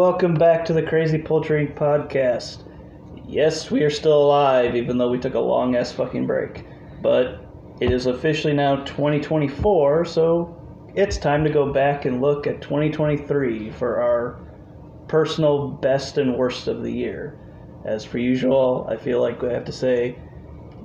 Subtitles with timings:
[0.00, 2.62] welcome back to the Crazy Poultry Podcast.
[3.28, 6.64] Yes, we are still alive, even though we took a long ass fucking break.
[7.02, 7.44] But
[7.80, 10.56] it is officially now 2024, so
[10.94, 14.40] it's time to go back and look at 2023 for our
[15.06, 17.38] personal best and worst of the year.
[17.84, 20.18] As per usual, I feel like we have to say,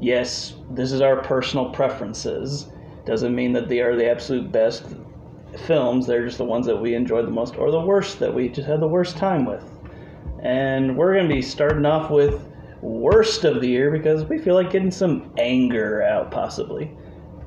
[0.02, 2.68] yes, this is our personal preferences.
[3.06, 4.84] Doesn't mean that they are the absolute best
[5.60, 8.50] films, they're just the ones that we enjoyed the most, or the worst that we
[8.50, 9.64] just had the worst time with.
[10.42, 12.42] And we're going to be starting off with
[12.82, 16.92] worst of the year because we feel like getting some anger out, possibly.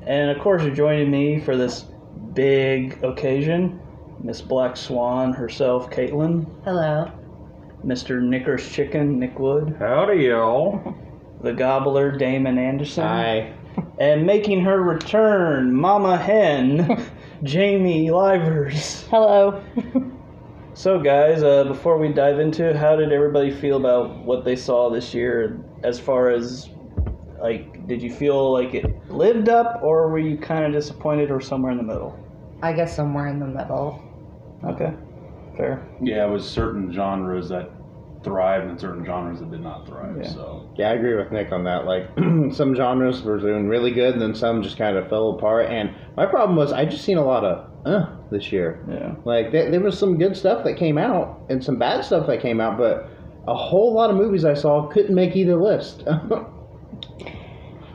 [0.05, 1.85] And of course, you're joining me for this
[2.33, 3.79] big occasion,
[4.21, 7.11] Miss Black Swan herself, Caitlin, Hello.
[7.85, 8.21] Mr.
[8.21, 10.93] Knickers Chicken, Nick Wood, Howdy, y'all.
[11.41, 13.53] the Gobbler, Damon Anderson, Hi.
[13.99, 17.01] and making her return, Mama Hen,
[17.43, 19.05] Jamie Livers.
[19.09, 19.63] Hello.
[20.75, 24.55] So, guys, uh, before we dive into, it, how did everybody feel about what they
[24.55, 25.59] saw this year?
[25.83, 26.69] As far as,
[27.41, 31.41] like, did you feel like it lived up, or were you kind of disappointed, or
[31.41, 32.17] somewhere in the middle?
[32.61, 34.01] I guess somewhere in the middle.
[34.63, 34.93] Okay,
[35.57, 35.85] fair.
[36.01, 37.69] Yeah, it was certain genres that
[38.23, 40.17] thrived and certain genres that did not thrive.
[40.21, 40.29] Yeah.
[40.29, 41.85] So Yeah, I agree with Nick on that.
[41.85, 42.09] Like
[42.53, 45.67] some genres were doing really good, and then some just kind of fell apart.
[45.67, 48.85] And my problem was I just seen a lot of uh this year.
[48.89, 49.15] Yeah.
[49.23, 52.41] Like there, there was some good stuff that came out and some bad stuff that
[52.41, 53.09] came out, but
[53.47, 56.03] a whole lot of movies I saw couldn't make either list.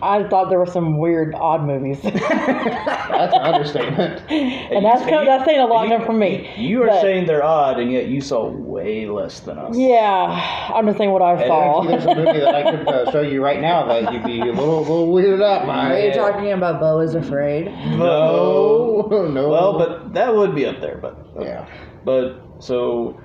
[0.05, 4.23] I thought there were some weird, odd movies, That's an understatement.
[4.31, 6.53] And that's kind of, that's saying a lot even for me.
[6.57, 9.77] You are But- saying they're odd, and yet you saw way less than us.
[9.77, 11.83] Yeah, I'm just saying what I saw.
[11.85, 14.45] There's a movie that I could uh, show you right now that you'd be a
[14.47, 16.05] little, little weirded out Are by.
[16.05, 17.67] you talking about Beau is Afraid?
[17.97, 19.09] No.
[19.11, 19.49] No, no.
[19.49, 21.67] Well, but that would be up there, but yeah.
[22.05, 23.21] But so,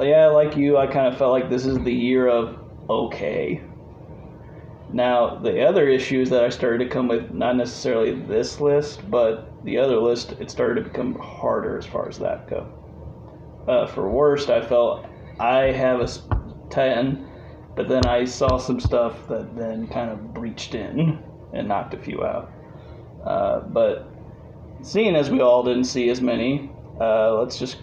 [0.00, 2.58] yeah, like you, I kind of felt like this is the year of
[2.88, 3.62] okay.
[4.92, 9.52] Now, the other issues that I started to come with, not necessarily this list, but
[9.64, 12.66] the other list, it started to become harder as far as that go.
[13.68, 15.06] Uh, for worst, I felt
[15.38, 16.08] I have a
[16.70, 17.28] 10,
[17.76, 21.22] but then I saw some stuff that then kind of breached in
[21.52, 22.52] and knocked a few out.
[23.24, 24.08] Uh, but
[24.82, 26.70] seeing as we all didn't see as many,
[27.00, 27.78] uh, let's just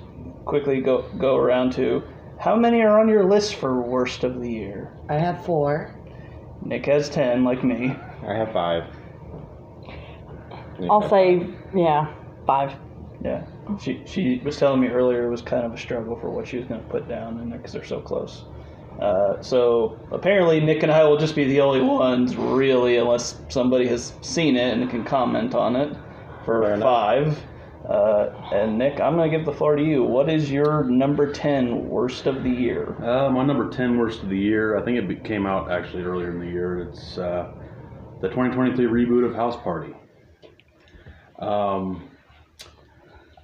[0.46, 2.02] quickly go go around to
[2.40, 4.94] how many are on your list for worst of the year.
[5.10, 5.97] I have four.
[6.64, 7.96] Nick has ten, like me.
[8.28, 8.84] I have five.
[10.90, 12.14] I'll say, yeah,
[12.46, 12.74] five.
[13.24, 13.46] Yeah,
[13.80, 16.58] she she was telling me earlier it was kind of a struggle for what she
[16.58, 18.46] was going to put down in there because they're so close.
[19.02, 23.88] Uh, so apparently Nick and I will just be the only ones, really, unless somebody
[23.88, 25.96] has seen it and can comment on it
[26.46, 27.40] for Fair enough.
[27.90, 30.04] Uh, and Nick, I'm going to give the floor to you.
[30.04, 32.96] What is your number ten worst of the year?
[33.02, 34.78] uh, my number ten worst of the year.
[34.78, 36.80] I think it came out actually earlier in the year.
[36.80, 37.54] It's uh,
[38.22, 39.94] the 2023 reboot of House Party.
[41.40, 42.10] Um,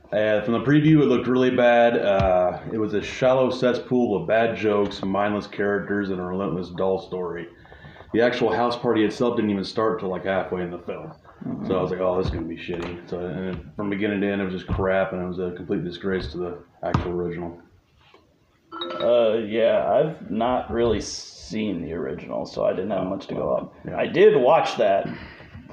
[0.10, 1.98] from the preview, it looked really bad.
[1.98, 7.00] Uh, it was a shallow cesspool of bad jokes, mindless characters, and a relentless, dull
[7.00, 7.48] story.
[8.14, 11.14] The actual house party itself didn't even start till like halfway in the film.
[11.68, 14.28] So I was like, "Oh, this is gonna be shitty." So and from beginning to
[14.32, 17.58] end, it was just crap, and it was a complete disgrace to the actual original.
[19.00, 23.54] Uh, yeah, I've not really seen the original, so I didn't have much to go
[23.54, 23.76] up.
[23.86, 23.98] Yeah.
[23.98, 25.08] I did watch that.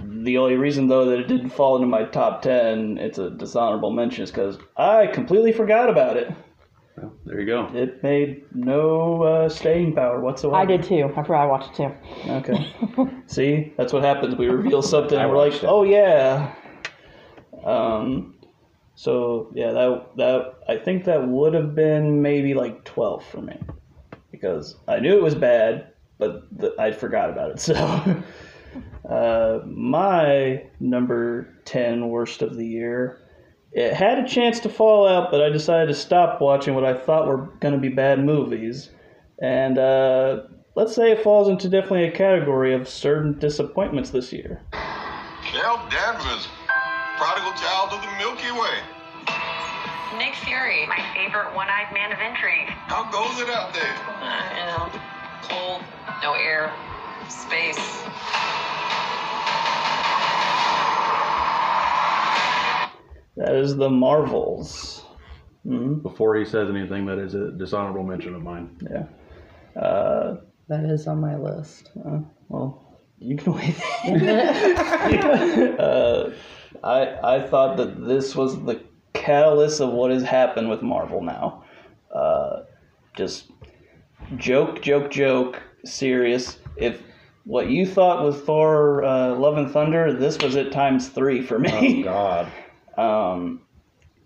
[0.03, 3.91] The only reason, though, that it didn't fall into my top ten, it's a dishonorable
[3.91, 6.33] mention, is because I completely forgot about it.
[7.00, 7.71] Well, there you go.
[7.72, 10.56] It made no uh, staying power whatsoever.
[10.56, 11.05] I did too.
[11.05, 11.88] I forgot I watched it
[12.25, 12.31] too.
[12.31, 12.75] Okay.
[13.27, 14.37] See, that's what happens.
[14.37, 15.65] We reveal something, and we're like, it.
[15.65, 16.55] "Oh yeah."
[17.65, 18.34] Um.
[18.94, 23.59] So yeah, that that I think that would have been maybe like twelve for me,
[24.31, 27.60] because I knew it was bad, but the, I forgot about it.
[29.03, 33.19] So, uh, my number ten worst of the year.
[33.72, 36.95] It had a chance to fall out, but I decided to stop watching what I
[36.95, 38.91] thought were going to be bad movies.
[39.41, 40.43] And uh,
[40.75, 44.63] let's say it falls into definitely a category of certain disappointments this year.
[45.53, 46.49] Shell Danvers,
[47.17, 48.78] prodigal child of the Milky Way.
[50.19, 52.69] Nick Fury, my favorite one-eyed man of intrigue.
[52.91, 53.95] How goes it out there?
[54.21, 55.01] Uh, you know,
[55.49, 55.83] cold,
[56.23, 56.73] no air,
[57.28, 57.78] space.
[63.41, 65.04] That is the Marvels.
[65.65, 68.77] hmm Before he says anything, that is a dishonorable mention of mine.
[68.83, 69.81] Yeah.
[69.81, 70.37] Uh,
[70.69, 71.91] That is on my list.
[72.07, 73.75] uh, well, you can wait.
[75.81, 76.31] uh,
[76.84, 78.83] I I thought that this was the
[79.15, 81.65] catalyst of what has happened with Marvel now.
[82.15, 82.65] Uh,
[83.16, 83.51] just
[84.37, 86.59] joke, joke, joke, serious.
[86.77, 87.01] If
[87.45, 91.59] what you thought was Thor: uh, Love and Thunder, this was at times three for
[91.59, 91.71] me.
[91.72, 92.03] Oh me.
[92.03, 92.53] God.
[93.01, 93.63] Um,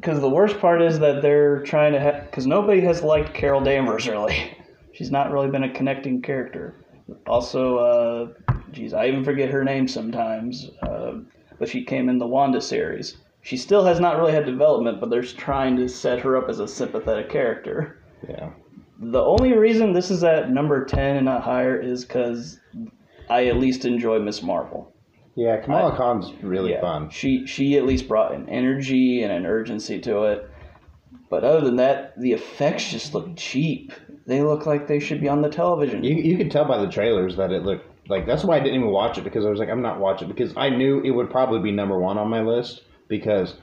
[0.01, 3.61] because the worst part is that they're trying to have because nobody has liked Carol
[3.63, 4.57] Danvers really.
[4.93, 6.75] She's not really been a connecting character.
[7.27, 10.71] Also, uh, geez, I even forget her name sometimes.
[10.83, 11.21] Uh,
[11.59, 13.17] but she came in the Wanda series.
[13.43, 16.61] She still has not really had development, but they're trying to set her up as
[16.61, 18.03] a sympathetic character.
[18.29, 18.51] Yeah.
[18.99, 22.61] The only reason this is at number ten and not higher is because
[23.29, 24.94] I at least enjoy Miss Marvel.
[25.37, 27.11] Yeah, Kamala Khan's really Yeah, fun.
[27.11, 30.51] She she at least brought an energy and an urgency to it.
[31.31, 33.93] But other than that, the effects just look cheap.
[34.27, 36.05] They look like they should be on the television.
[36.05, 38.77] You you could tell by the trailers that it looked like that's why I didn't
[38.77, 41.11] even watch it because I was like I'm not watching it because I knew it
[41.11, 43.55] would probably be number one on my list because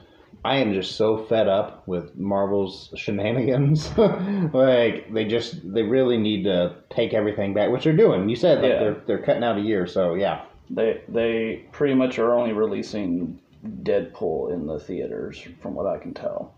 [0.44, 3.96] I am just so fed up with Marvel's shenanigans.
[4.52, 8.28] like they just they really need to take everything back, which they're doing.
[8.28, 8.78] You said like Yeah.
[8.80, 10.44] they're they're cutting out a year, so yeah.
[10.70, 16.14] They they pretty much are only releasing Deadpool in the theaters, from what I can
[16.14, 16.54] tell.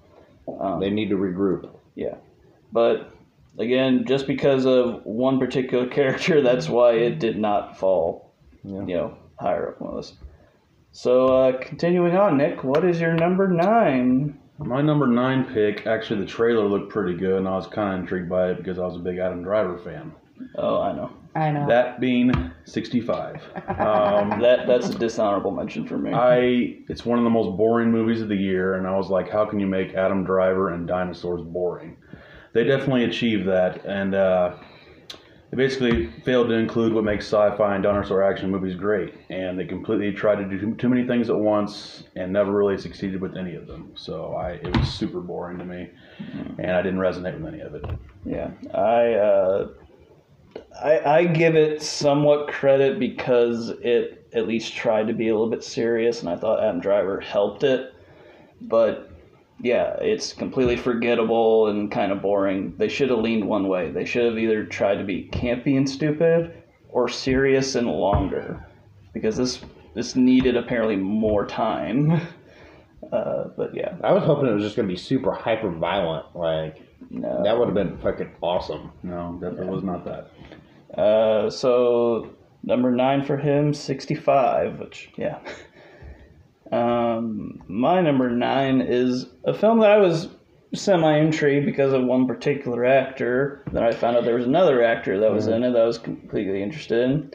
[0.61, 1.69] Um, They need to regroup.
[1.95, 2.17] Yeah.
[2.73, 3.11] But
[3.59, 8.85] again, just because of one particular character, that's why it did not fall, Yeah.
[8.87, 10.15] you know, higher up on the list.
[10.93, 14.39] So uh, continuing on, Nick, what is your number nine?
[14.59, 18.01] My number nine pick, actually, the trailer looked pretty good, and I was kind of
[18.01, 20.13] intrigued by it because I was a big Adam Driver fan.
[20.57, 21.11] Oh, I know.
[21.35, 21.67] I know.
[21.67, 22.33] That being
[22.65, 23.43] 65.
[23.69, 26.13] Um, That that's a dishonorable mention for me.
[26.13, 29.31] I it's one of the most boring movies of the year, and I was like,
[29.31, 31.97] how can you make Adam Driver and dinosaurs boring?
[32.53, 34.55] They definitely achieved that, and uh,
[35.51, 39.15] they basically failed to include what makes sci-fi and dinosaur action movies great.
[39.29, 42.79] And they completely tried to do too, too many things at once, and never really
[42.79, 43.93] succeeded with any of them.
[43.97, 45.91] So I it was super boring to me,
[46.59, 47.85] and I didn't resonate with any of it.
[48.25, 49.69] Yeah, I, uh,
[50.83, 55.51] I I give it somewhat credit because it at least tried to be a little
[55.51, 57.95] bit serious, and I thought Adam Driver helped it.
[58.61, 59.11] But
[59.61, 62.75] yeah, it's completely forgettable and kind of boring.
[62.77, 63.91] They should have leaned one way.
[63.91, 68.65] They should have either tried to be campy and stupid, or serious and longer,
[69.13, 69.61] because this
[69.95, 72.21] this needed apparently more time.
[73.13, 76.35] Uh, but yeah, I was hoping it was just gonna be super hyper violent.
[76.35, 76.81] Like
[77.11, 77.43] no.
[77.45, 78.93] that would have been fucking awesome.
[79.03, 80.31] No, definitely was not that.
[80.97, 85.39] Uh, so number nine for him, 65, which, yeah.
[86.73, 90.29] Um, my number nine is a film that I was
[90.75, 93.65] semi intrigued because of one particular actor.
[93.73, 95.99] Then I found out there was another actor that was in it that I was
[95.99, 97.31] completely interested in.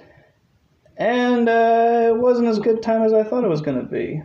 [0.97, 4.21] And uh, it wasn't as good time as I thought it was going to be.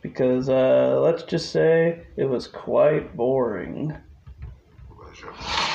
[0.00, 3.96] Because uh, let's just say it was quite boring.
[4.96, 5.74] Pleasure.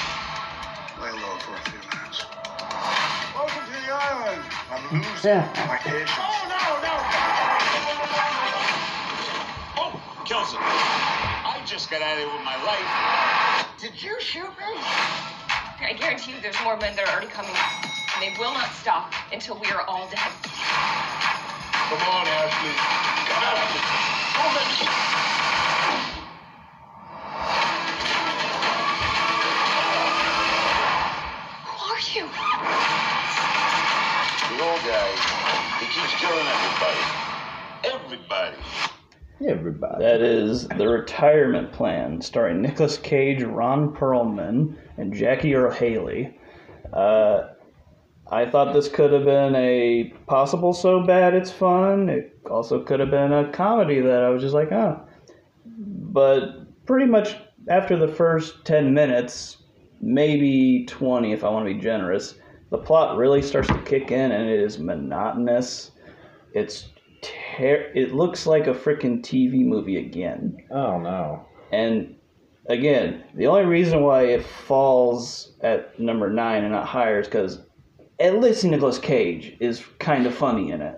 [4.92, 5.50] Island.
[5.56, 6.12] I'm my patience.
[6.18, 6.94] Oh, no, no.
[9.78, 10.60] Oh, Kelson.
[10.60, 12.84] I just got out of here with my life.
[13.80, 14.76] Did you shoot me?
[15.82, 17.56] I guarantee you there's more men that are already coming.
[18.16, 20.32] And they will not stop until we are all dead.
[21.90, 22.72] Come on, Ashley.
[23.32, 23.44] Come
[25.16, 25.21] on.
[34.62, 35.08] Old guy,
[35.80, 37.96] he keeps killing everybody.
[37.96, 38.58] Everybody.
[39.48, 40.04] Everybody.
[40.04, 46.38] That is The Retirement Plan, starring Nicolas Cage, Ron Perlman, and Jackie Earle Haley.
[46.94, 47.48] Uh,
[48.32, 52.08] I thought this could have been a possible so bad it's fun.
[52.08, 55.02] It also could have been a comedy that I was just like, oh.
[55.66, 57.36] But pretty much
[57.68, 59.58] after the first 10 minutes,
[60.02, 62.36] maybe 20 if I want to be generous,
[62.72, 65.92] the plot really starts to kick in and it is monotonous.
[66.54, 66.90] It's
[67.22, 70.58] ter- it looks like a freaking TV movie again.
[70.72, 71.46] Oh no.
[71.72, 72.16] And
[72.68, 77.60] again, the only reason why it falls at number nine and not higher is because
[78.20, 80.98] at least Nicolas Cage is kind of funny in it.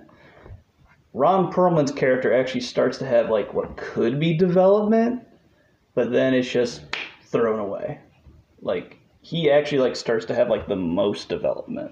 [1.14, 5.24] Ron Perlman's character actually starts to have like what could be development,
[5.96, 6.82] but then it's just
[7.26, 8.00] thrown away.
[8.62, 11.92] Like he actually like starts to have like the most development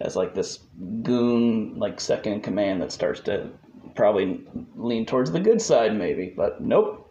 [0.00, 0.58] as like this
[1.02, 3.48] goon like second in command that starts to
[3.94, 4.44] probably
[4.74, 7.06] lean towards the good side maybe, but nope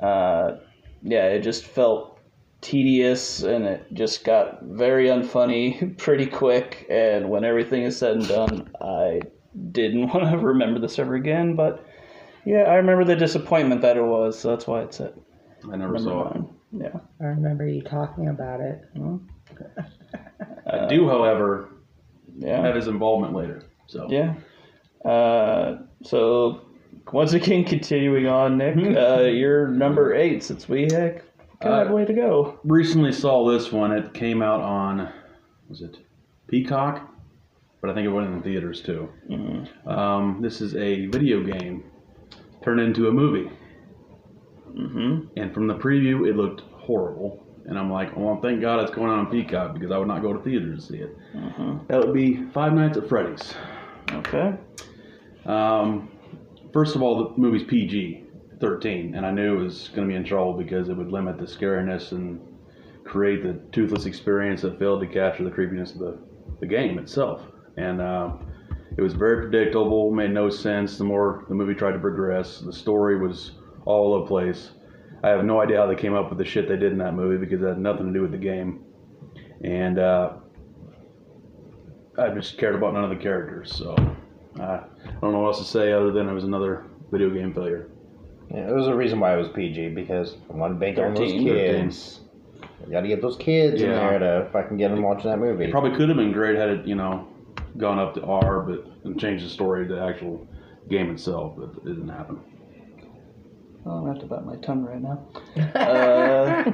[0.00, 0.56] uh,
[1.02, 2.18] yeah, it just felt
[2.60, 6.86] tedious and it just got very unfunny pretty quick.
[6.90, 9.20] And when everything is said and done, I
[9.72, 11.56] didn't want to remember this ever again.
[11.56, 11.84] But
[12.44, 15.14] yeah, I remember the disappointment that it was, so that's why it's at
[15.64, 16.42] I never number saw it.
[16.78, 16.90] Nine.
[16.94, 17.00] Yeah.
[17.20, 18.82] I remember you talking about it.
[20.66, 21.68] I do, however,
[22.36, 22.60] Yeah.
[22.62, 23.62] have his involvement later.
[23.86, 24.34] So Yeah.
[25.04, 26.62] Uh, so
[27.12, 31.22] once again, continuing on, Nick, uh, you're number eight since we heck
[31.60, 32.58] got Uh, a way to go.
[32.64, 33.92] recently saw this one.
[33.92, 35.08] It came out on
[35.68, 35.98] was it
[36.48, 37.08] Peacock,
[37.80, 39.08] but I think it went in the theaters too.
[39.86, 41.84] Um, this is a video game
[42.62, 43.50] turned into a movie,
[44.76, 45.38] Mm-hmm.
[45.38, 47.42] and from the preview, it looked horrible.
[47.64, 50.32] And I'm like, well, thank God it's going on Peacock because I would not go
[50.32, 51.16] to theaters to see it.
[51.88, 53.54] That would be Five Nights at Freddy's.
[54.12, 54.54] Okay.
[55.46, 56.10] Um,
[56.72, 58.24] first of all, the movie's PG
[58.60, 61.38] 13, and I knew it was going to be in trouble because it would limit
[61.38, 62.40] the scariness and
[63.04, 66.18] create the toothless experience that failed to capture the creepiness of the,
[66.60, 67.42] the game itself.
[67.76, 68.32] And uh,
[68.96, 72.60] it was very predictable, made no sense the more the movie tried to progress.
[72.60, 73.52] The story was
[73.86, 74.72] all over the place.
[75.22, 77.14] I have no idea how they came up with the shit they did in that
[77.14, 78.84] movie because it had nothing to do with the game.
[79.64, 80.34] And uh,
[82.18, 83.94] I just cared about none of the characters, so
[84.60, 87.54] uh, I don't know what else to say other than it was another video game
[87.54, 87.88] failure.
[88.50, 91.14] Yeah, there was a reason why it was PG because I want to bank on
[91.14, 92.20] those kids.
[92.86, 95.64] You got to get those kids in there to can get them watching that movie.
[95.64, 97.26] It probably could have been great had it, you know,
[97.76, 100.46] gone up to R, but and changed the story to the actual
[100.88, 102.40] game itself, but it didn't happen.
[103.86, 105.20] Well, I'm have to bite my tongue right now.
[105.76, 106.64] Uh,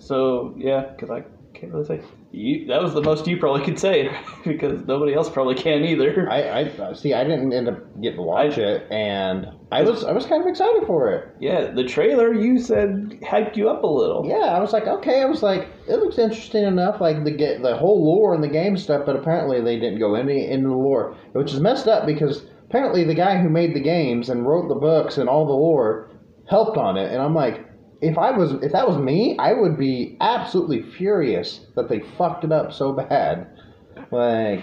[0.00, 1.22] so yeah, because I
[1.54, 2.00] can't really say
[2.32, 2.66] you.
[2.66, 4.10] That was the most you probably could say
[4.44, 6.28] because nobody else probably can either.
[6.28, 7.14] I, I see.
[7.14, 10.48] I didn't end up getting to watch it, and I was I was kind of
[10.48, 11.28] excited for it.
[11.40, 14.26] yeah, the trailer you said hyped you up a little.
[14.26, 15.22] Yeah, I was like, okay.
[15.22, 18.48] I was like, it looks interesting enough, like the ga- the whole lore and the
[18.48, 19.06] game stuff.
[19.06, 23.04] But apparently, they didn't go any into the lore, which is messed up because apparently
[23.04, 26.08] the guy who made the games and wrote the books and all the lore
[26.52, 27.10] helped on it.
[27.10, 27.64] And I'm like,
[28.02, 32.44] if I was if that was me, I would be absolutely furious that they fucked
[32.44, 33.48] it up so bad.
[34.10, 34.62] Like,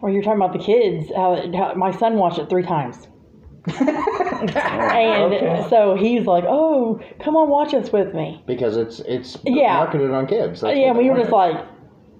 [0.00, 1.10] Well, you're talking about the kids.
[1.14, 2.96] How, how my son watched it three times.
[3.66, 4.50] and
[5.32, 5.66] okay.
[5.70, 9.78] so he's like, "Oh, come on, watch this with me." because it's it's Yeah.
[9.78, 10.60] marketed on kids.
[10.60, 11.54] That's yeah, what we were just wanted.
[11.54, 11.66] like,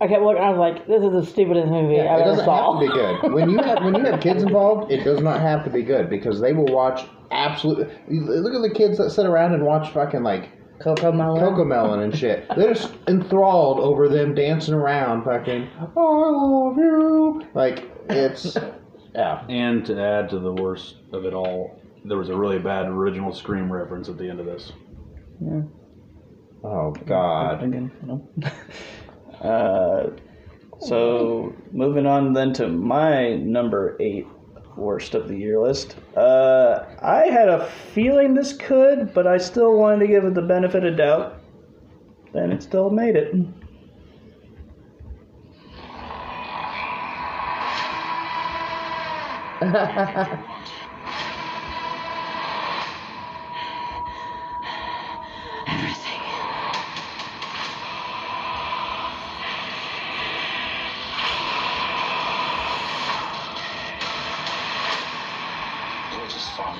[0.02, 0.38] okay, look.
[0.38, 2.88] I was like, "This is the stupidest movie Yeah, I've it doesn't have to be
[2.88, 3.34] good.
[3.34, 6.08] When you have when you have kids involved, it does not have to be good
[6.08, 7.86] because they will watch absolutely.
[8.08, 11.38] Look at the kids that sit around and watch fucking like Cocomelon.
[11.38, 12.46] Coco Melon and shit.
[12.56, 15.68] They're just enthralled over them dancing around, fucking.
[15.78, 17.42] I love you.
[17.54, 18.56] Like it's
[19.14, 19.44] yeah.
[19.48, 23.32] And to add to the worst of it all, there was a really bad original
[23.32, 24.72] Scream reference at the end of this.
[25.40, 25.62] Yeah.
[26.64, 27.62] Oh God.
[27.62, 28.28] Again, no.
[29.40, 30.10] uh,
[30.80, 34.26] so moving on then to my number eight
[34.76, 35.96] worst of the year list.
[36.16, 40.42] Uh, I had a feeling this could, but I still wanted to give it the
[40.42, 41.40] benefit of doubt.
[42.32, 43.34] Then it still made it.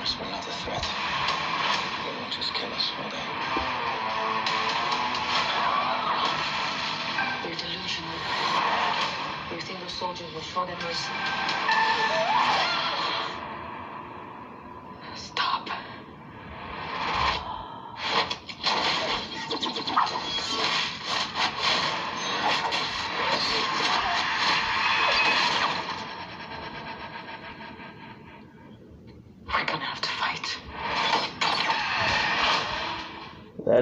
[0.05, 0.87] We're not a threat.
[2.05, 3.25] They won't just kill us, will they?
[7.49, 8.13] You're delusional.
[9.51, 11.44] You think those soldiers will show them mercy?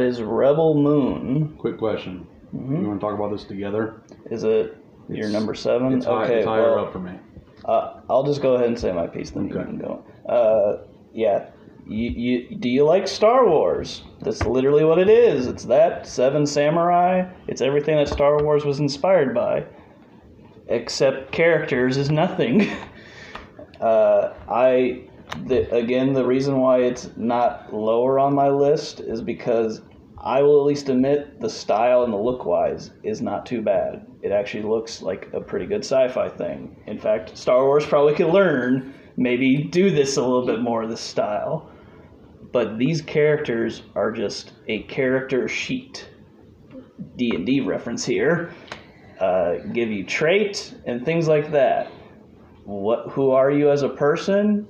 [0.03, 1.55] That is Rebel Moon.
[1.59, 2.27] Quick question.
[2.53, 2.83] Mm-hmm.
[2.83, 4.03] You want to talk about this together?
[4.33, 4.77] Is it
[5.09, 5.93] your number seven?
[5.93, 7.13] It's, high, okay, it's higher well, up for me.
[7.65, 10.05] Uh, I'll just go ahead and say my piece, then you can go.
[10.29, 11.51] Uh, yeah.
[11.87, 14.03] You, you, do you like Star Wars?
[14.23, 15.47] That's literally what it is.
[15.47, 17.25] It's that Seven Samurai.
[17.47, 19.65] It's everything that Star Wars was inspired by,
[20.67, 22.69] except characters is nothing.
[23.81, 25.05] uh, I,
[25.47, 29.81] the, again, the reason why it's not lower on my list is because
[30.23, 34.07] I will at least admit the style and the look wise is not too bad.
[34.23, 36.77] It actually looks like a pretty good sci fi thing.
[36.87, 41.01] In fact, Star Wars probably could learn, maybe do this a little bit more, this
[41.01, 41.71] style.
[42.53, 46.09] But these characters are just a character sheet.
[47.17, 48.53] D and D reference here.
[49.19, 51.91] Uh, give you trait and things like that.
[52.65, 53.09] What?
[53.11, 54.69] Who are you as a person?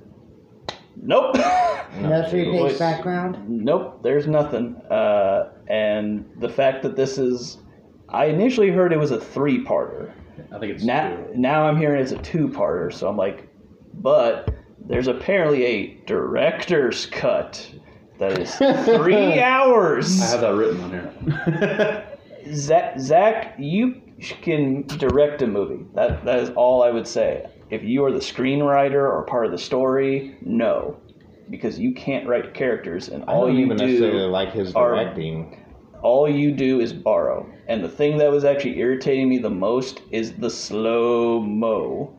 [0.95, 1.35] Nope.
[1.99, 2.79] No three page Voice.
[2.79, 3.37] background.
[3.47, 4.75] Nope, there's nothing.
[4.89, 7.57] Uh, and the fact that this is,
[8.09, 10.11] I initially heard it was a three-parter.
[10.51, 11.31] I think it's Now, two.
[11.35, 12.91] now I'm hearing it's a two-parter.
[12.91, 13.47] So I'm like,
[13.95, 14.49] but
[14.85, 17.69] there's apparently a director's cut
[18.19, 20.21] that is three hours.
[20.21, 22.07] I have that written on here.
[22.53, 24.01] Zack, Zack, you
[24.41, 25.85] can direct a movie.
[25.95, 27.47] That that is all I would say.
[27.69, 30.97] If you are the screenwriter or part of the story, no,
[31.49, 34.73] because you can't write characters, and I all don't you even necessarily do like his
[34.75, 35.59] are- directing.
[36.01, 37.49] all you do is borrow.
[37.67, 42.13] And the thing that was actually irritating me the most is the slow mo.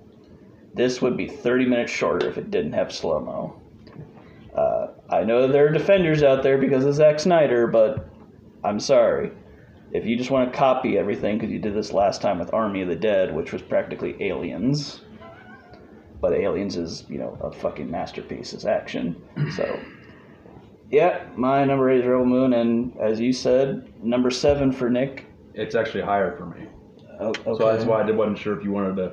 [0.74, 3.60] This would be 30 minutes shorter if it didn't have slow mo.
[4.56, 8.08] Uh, I know there are defenders out there because of Zack Snyder, but
[8.62, 9.32] I'm sorry.
[9.92, 12.82] If you just want to copy everything, because you did this last time with Army
[12.82, 15.02] of the Dead, which was practically Aliens,
[16.24, 18.54] but Aliens is, you know, a fucking masterpiece.
[18.54, 19.22] It's action.
[19.56, 19.78] So,
[20.90, 25.26] yeah, my number eight is Rebel Moon, and as you said, number seven for Nick.
[25.52, 26.66] it's actually higher for me.
[27.20, 27.42] Oh, okay.
[27.44, 29.12] So that's why I did- wasn't sure if you wanted to.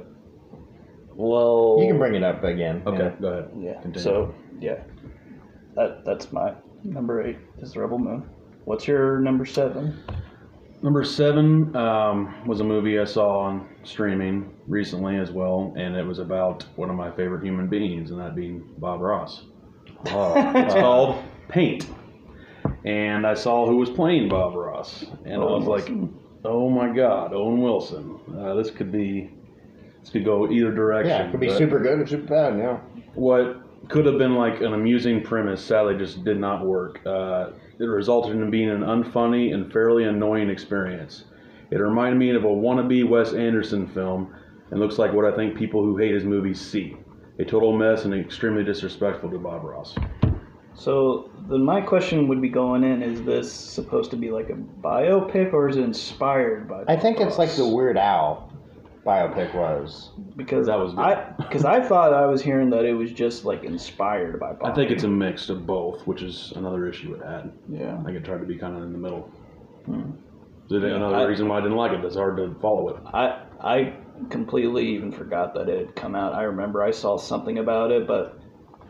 [1.14, 2.82] Well, You can bring it up again.
[2.88, 3.16] Okay, yeah.
[3.20, 3.52] go ahead.
[3.60, 3.74] Yeah.
[3.82, 4.00] Continue.
[4.00, 4.78] So yeah,
[5.76, 6.54] that that's my
[6.86, 8.24] number eight is Rebel Moon.
[8.64, 10.00] What's your number seven?
[10.82, 16.06] Number seven um, was a movie I saw on streaming recently as well, and it
[16.06, 19.44] was about one of my favorite human beings, and that being Bob Ross.
[20.08, 21.88] Oh, It's uh, called Paint.
[22.86, 25.92] And I saw who was playing Bob Ross, and I was like,
[26.46, 28.18] "Oh my God, Owen Wilson!
[28.36, 29.30] Uh, this could be,
[30.00, 32.58] this could go either direction." yeah, it could be but super good or super bad.
[32.58, 32.78] Yeah.
[33.14, 37.06] What could have been like an amusing premise, sadly, just did not work.
[37.06, 41.26] Uh, it resulted in being an unfunny and fairly annoying experience.
[41.72, 44.34] It reminded me of a wannabe Wes Anderson film,
[44.72, 46.98] and looks like what I think people who hate his movies see.
[47.40, 49.96] A total mess and extremely disrespectful to Bob Ross.
[50.74, 54.54] So then my question would be going in: Is this supposed to be like a
[54.54, 56.84] biopic, or is it inspired by?
[56.88, 58.52] I think Bob it's like the Weird Al
[59.06, 60.12] biopic was.
[60.38, 61.00] because That was good.
[61.02, 64.54] I because I thought I was hearing that it was just like inspired by.
[64.54, 64.72] Bob.
[64.72, 67.52] I think it's a mix of both, which is another issue it had.
[67.70, 67.98] yeah.
[68.00, 69.22] I think it tried to be kind of in the middle.
[69.86, 70.12] Hmm.
[70.70, 72.04] So the- Another I- reason why I didn't like it.
[72.06, 72.98] It's hard to follow it.
[73.14, 73.94] I I
[74.30, 76.34] completely even forgot that it had come out.
[76.34, 78.40] I remember I saw something about it, but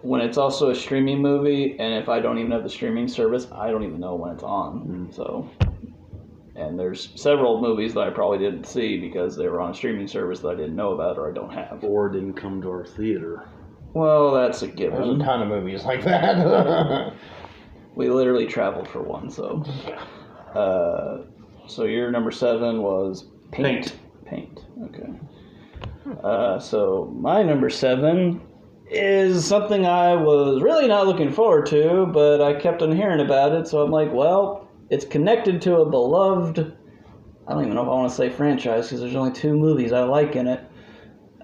[0.01, 3.47] when it's also a streaming movie, and if I don't even have the streaming service,
[3.51, 5.09] I don't even know when it's on.
[5.11, 5.49] So,
[6.55, 10.07] and there's several movies that I probably didn't see because they were on a streaming
[10.07, 11.83] service that I didn't know about or I don't have.
[11.83, 13.47] Or didn't come to our theater.
[13.93, 15.01] Well, that's a given.
[15.01, 17.13] There's a ton of movies like that.
[17.93, 19.63] We literally traveled for one, so.
[20.55, 21.23] Uh,
[21.67, 23.95] so your number seven was paint.
[24.25, 24.59] Paint.
[24.59, 24.63] Okay.
[26.23, 28.41] Uh, so my number seven
[28.89, 33.53] is something I was really not looking forward to, but I kept on hearing about
[33.53, 36.77] it, so I'm like, well, it's connected to a beloved.
[37.47, 39.93] I don't even know if I want to say franchise because there's only two movies
[39.93, 40.61] I like in it,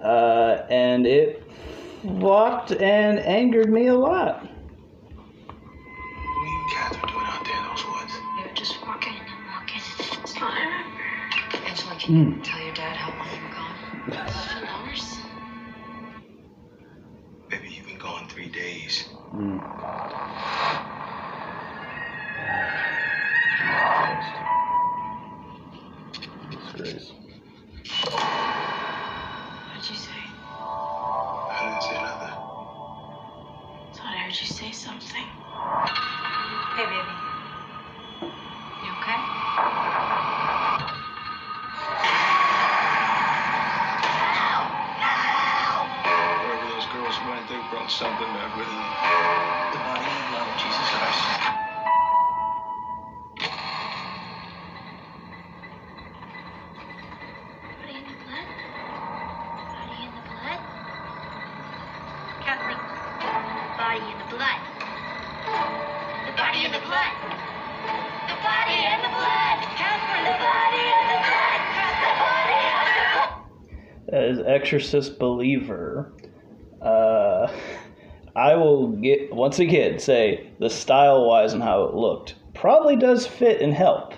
[0.03, 1.43] uh, and it
[2.19, 4.43] flopped and angered me a lot.
[4.43, 4.51] What
[6.37, 8.13] are you cats are doing out there in those woods?
[8.39, 9.81] You're just walking and walking.
[10.21, 10.67] It's fine.
[11.65, 14.46] Angela, can you tell your dad how long you were gone?
[19.37, 19.67] 嗯。
[74.67, 76.11] Exorcist Believer.
[76.81, 77.49] Uh,
[78.35, 83.25] I will get once again say the style wise and how it looked probably does
[83.25, 84.13] fit and help.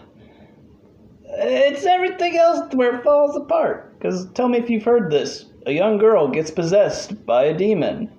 [1.24, 4.00] It's everything else where it falls apart.
[4.00, 8.12] Because tell me if you've heard this: a young girl gets possessed by a demon.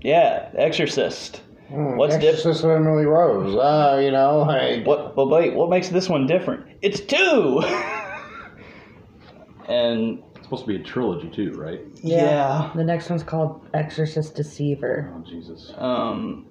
[0.00, 1.42] Yeah, Exorcist.
[1.68, 2.64] What's different?
[2.64, 3.54] Emily Rose.
[3.54, 5.14] Uh, you know, like What?
[5.14, 6.66] But wait, what makes this one different?
[6.82, 7.62] It's two.
[9.68, 10.20] and
[10.52, 11.80] supposed to be a trilogy too, right?
[12.02, 12.70] yeah.
[12.74, 15.10] The next one's called Exorcist Deceiver.
[15.16, 15.72] Oh Jesus.
[15.78, 16.46] Um,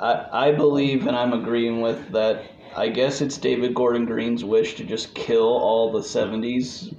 [0.00, 2.44] I, I believe, and I'm agreeing with that.
[2.76, 6.94] I guess it's David Gordon Green's wish to just kill all the '70s,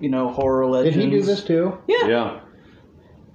[0.00, 0.96] you know, horror legends.
[0.96, 1.78] Did he do this too?
[1.86, 2.40] Yeah, Yeah.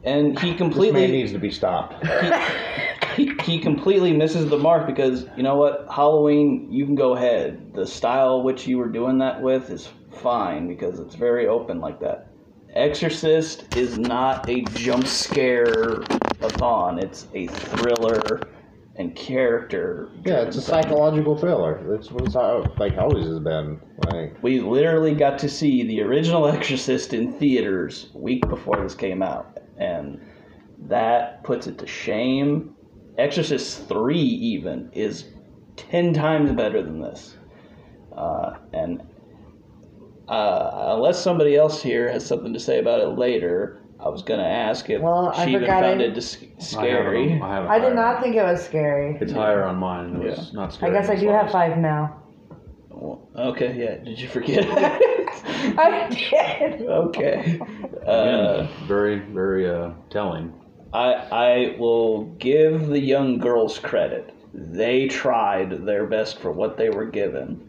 [0.04, 2.04] and he This man completely needs to be stopped.
[3.16, 7.74] he, he completely misses the mark because you know what Halloween you can go ahead
[7.74, 9.90] the style which you were doing that with is
[10.22, 12.29] fine because it's very open like that
[12.76, 15.94] Exorcist is not a jump scare
[16.42, 18.48] a thon it's a thriller
[18.96, 21.82] and character Yeah, it's a psychological thriller.
[21.90, 23.80] That's what it's how, like always has been.
[23.98, 28.96] Like we literally got to see the original Exorcist in theaters a week before this
[28.96, 30.20] came out, and
[30.88, 32.76] that puts it to shame.
[33.18, 35.26] Exorcist 3 even is
[35.78, 37.36] 10 times better than this.
[38.16, 39.02] Uh, and
[40.30, 44.40] uh, unless somebody else here has something to say about it later, I was going
[44.40, 47.42] to ask if Well, I she even found I- it dis- I have it scary.
[47.42, 49.18] I, have it I did not think it was scary.
[49.20, 50.16] It's higher on mine.
[50.22, 50.96] It was not scary.
[50.96, 52.16] I guess I do have five now.
[52.90, 54.04] Well, Okay, yeah.
[54.04, 54.66] Did you forget?
[55.78, 56.82] I did.
[56.88, 57.60] okay.
[58.06, 58.12] Uh,
[58.66, 60.54] Again, very, very uh, telling.
[60.94, 64.34] I I will give the young girls credit.
[64.54, 67.69] They tried their best for what they were given.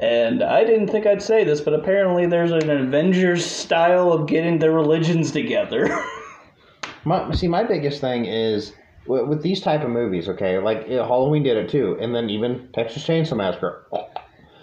[0.00, 4.58] And I didn't think I'd say this, but apparently there's an Avengers style of getting
[4.58, 5.88] their religions together.
[7.06, 8.72] My, see, my biggest thing is
[9.06, 10.26] with, with these type of movies.
[10.26, 13.86] Okay, like Halloween did it too, and then even Texas Chainsaw Massacre,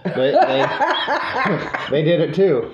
[0.04, 0.66] they they,
[1.92, 2.72] they did it too.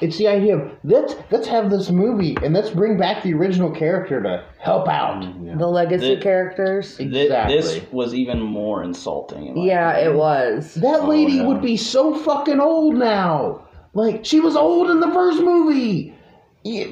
[0.00, 3.70] It's the idea of let's let's have this movie and let's bring back the original
[3.70, 5.22] character to help out.
[5.22, 6.96] Mm, the legacy The- characters.
[6.96, 7.56] Th- Exactly.
[7.56, 9.46] This was even more insulting.
[9.46, 10.74] in my Yeah, it was.
[10.74, 11.46] That oh, lady yeah.
[11.46, 13.62] would be so fucking old now.
[13.94, 16.12] Like she was old in the first movie.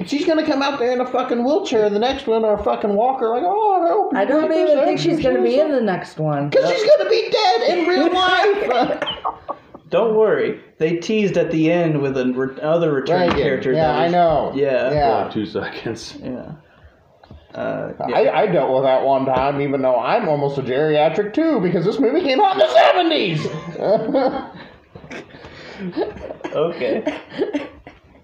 [0.06, 1.90] She's gonna come out there in a fucking wheelchair.
[1.90, 3.28] The next one, or a fucking walker.
[3.28, 4.12] Like, oh, help!
[4.12, 6.48] me I don't even think she's going to be in the next one.
[6.48, 9.02] Because she's gonna be dead in real life.
[9.94, 10.60] Don't worry.
[10.78, 13.42] They teased at the end with another returning Regan.
[13.44, 13.72] character.
[13.72, 14.50] Yeah, that I know.
[14.52, 14.92] Yeah.
[14.92, 15.16] Yeah.
[15.18, 16.18] like two seconds.
[16.24, 16.54] Yeah.
[17.54, 18.16] Uh, yeah.
[18.16, 21.84] I, I dealt with that one time, even though I'm almost a geriatric too, because
[21.84, 23.46] this movie came out in the seventies.
[26.54, 27.20] Okay.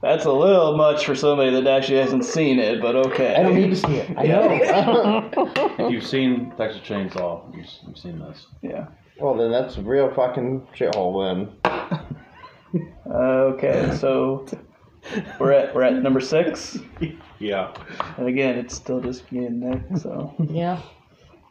[0.03, 3.35] That's a little much for somebody that actually hasn't seen it, but okay.
[3.35, 4.11] I don't need to see it.
[4.17, 5.31] I know.
[5.79, 8.47] If you've seen Texas Chainsaw, you've, you've seen this.
[8.63, 8.87] Yeah.
[9.21, 11.53] Well, then that's a real fucking shithole.
[11.63, 14.47] Then Okay, so
[15.39, 16.79] we're at we're at number six,
[17.39, 17.73] Yeah.
[18.17, 19.83] and again, it's still just me and Nick.
[19.99, 20.81] So Yeah.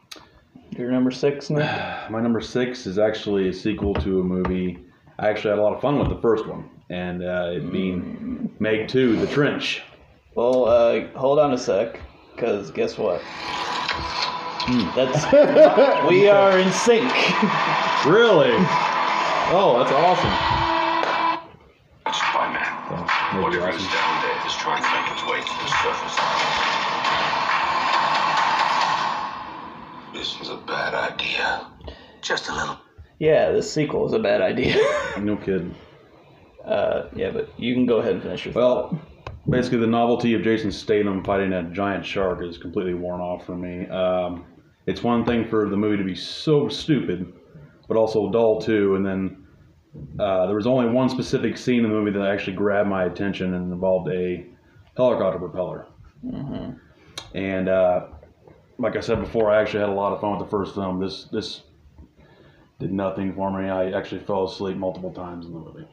[0.70, 1.64] you're number six, Nick.
[2.10, 4.78] My number six is actually a sequel to a movie.
[5.18, 8.54] I actually had a lot of fun with the first one, and uh, it being
[8.58, 9.82] Meg 2, The Trench.
[10.34, 12.00] Well, uh, hold on a sec,
[12.34, 13.20] because guess what?
[14.94, 15.24] That's
[16.08, 17.10] we are in sync.
[18.06, 18.52] Really?
[19.52, 20.32] Oh, that's awesome.
[22.14, 23.06] Spider-Man.
[23.34, 23.92] Maybe Whatever is awesome.
[23.92, 26.16] down there is trying to make its way to the surface.
[30.14, 31.66] This is a bad idea.
[32.22, 32.78] Just a little.
[33.18, 34.76] Yeah, this sequel is a bad idea.
[35.20, 35.74] No kidding.
[36.64, 38.92] uh, yeah, but you can go ahead and finish your thought.
[38.92, 39.00] Well,
[39.48, 43.54] basically, the novelty of Jason Statham fighting a giant shark is completely worn off for
[43.56, 43.86] me.
[43.88, 44.46] Um,
[44.86, 47.32] it's one thing for the movie to be so stupid,
[47.88, 48.96] but also dull too.
[48.96, 49.46] And then
[50.18, 53.54] uh, there was only one specific scene in the movie that actually grabbed my attention
[53.54, 54.46] and involved a
[54.96, 55.86] helicopter propeller.
[57.34, 58.06] And uh,
[58.78, 61.00] like I said before, I actually had a lot of fun with the first film.
[61.00, 61.62] This this
[62.78, 63.68] did nothing for me.
[63.68, 65.86] I actually fell asleep multiple times in the movie.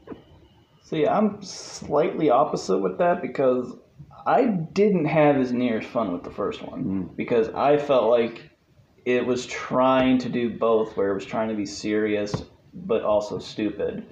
[0.82, 3.76] See, I'm slightly opposite with that because
[4.26, 8.47] I didn't have as near as fun with the first one because I felt like
[9.08, 12.44] it was trying to do both, where it was trying to be serious
[12.74, 14.06] but also stupid,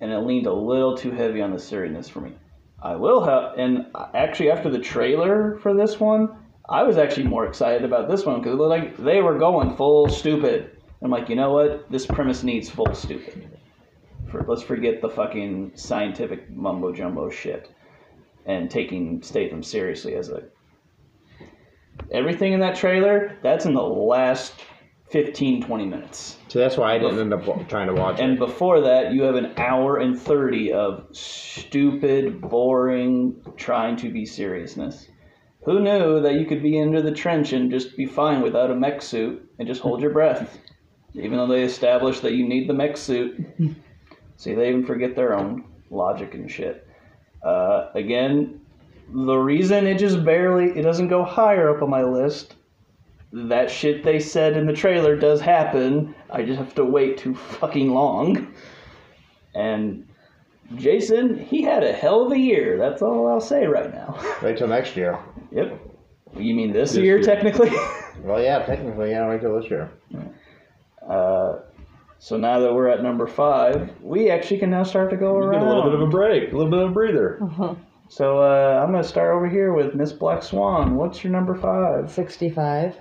[0.00, 2.32] and it leaned a little too heavy on the seriousness for me.
[2.80, 6.28] I will have, and actually after the trailer for this one,
[6.68, 9.76] I was actually more excited about this one because it looked like they were going
[9.76, 10.70] full stupid.
[11.02, 11.90] I'm like, you know what?
[11.90, 13.58] This premise needs full stupid
[14.34, 17.70] for let's forget the fucking scientific mumbo jumbo shit
[18.46, 20.44] and taking Statham seriously as a
[22.10, 24.54] everything in that trailer that's in the last
[25.10, 28.24] 15 20 minutes so that's why I didn't end up trying to watch it.
[28.24, 28.38] and it.
[28.38, 35.08] before that you have an hour and 30 of stupid boring trying to be seriousness
[35.64, 38.74] who knew that you could be under the trench and just be fine without a
[38.74, 40.58] mech suit and just hold your breath
[41.14, 43.38] even though they established that you need the mech suit
[44.36, 46.86] See, they even forget their own logic and shit.
[47.42, 48.60] Uh, again,
[49.12, 52.56] the reason it just barely it doesn't go higher up on my list
[53.32, 56.14] that shit they said in the trailer does happen.
[56.30, 58.54] I just have to wait too fucking long.
[59.56, 60.06] And
[60.76, 62.78] Jason, he had a hell of a year.
[62.78, 64.16] That's all I'll say right now.
[64.40, 65.18] Wait till next year.
[65.50, 65.80] Yep.
[66.36, 67.22] You mean this, This year, year.
[67.24, 67.70] technically?
[68.22, 69.28] Well, yeah, technically, yeah.
[69.28, 69.90] Wait till this year.
[71.06, 71.56] uh,
[72.20, 75.40] so now that we're at number five, we actually can now start to go We
[75.46, 75.52] around.
[75.60, 77.76] get a little bit of a break, a little bit of a breather.
[78.14, 80.94] So uh, I'm gonna start over here with Miss Black Swan.
[80.94, 82.08] What's your number five?
[82.08, 82.96] 65.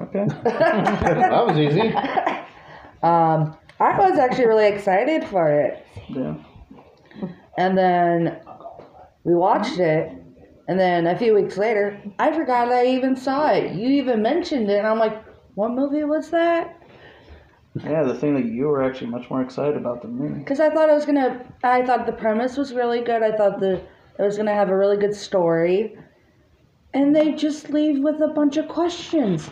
[0.00, 0.26] Okay.
[0.44, 1.92] That was easy.
[3.02, 5.86] Um, I was actually really excited for it.
[6.08, 6.36] yeah.
[7.58, 8.40] And then
[9.24, 10.10] we watched it.
[10.68, 13.74] And then a few weeks later, I forgot I even saw it.
[13.74, 14.78] You even mentioned it.
[14.78, 15.22] And I'm like,
[15.54, 16.80] what movie was that?
[17.84, 20.38] Yeah, the thing that you were actually much more excited about than me.
[20.38, 23.22] Because I thought it was going to, I thought the premise was really good.
[23.22, 23.82] I thought the,
[24.18, 25.96] it was going to have a really good story.
[26.94, 29.48] And they just leave with a bunch of questions.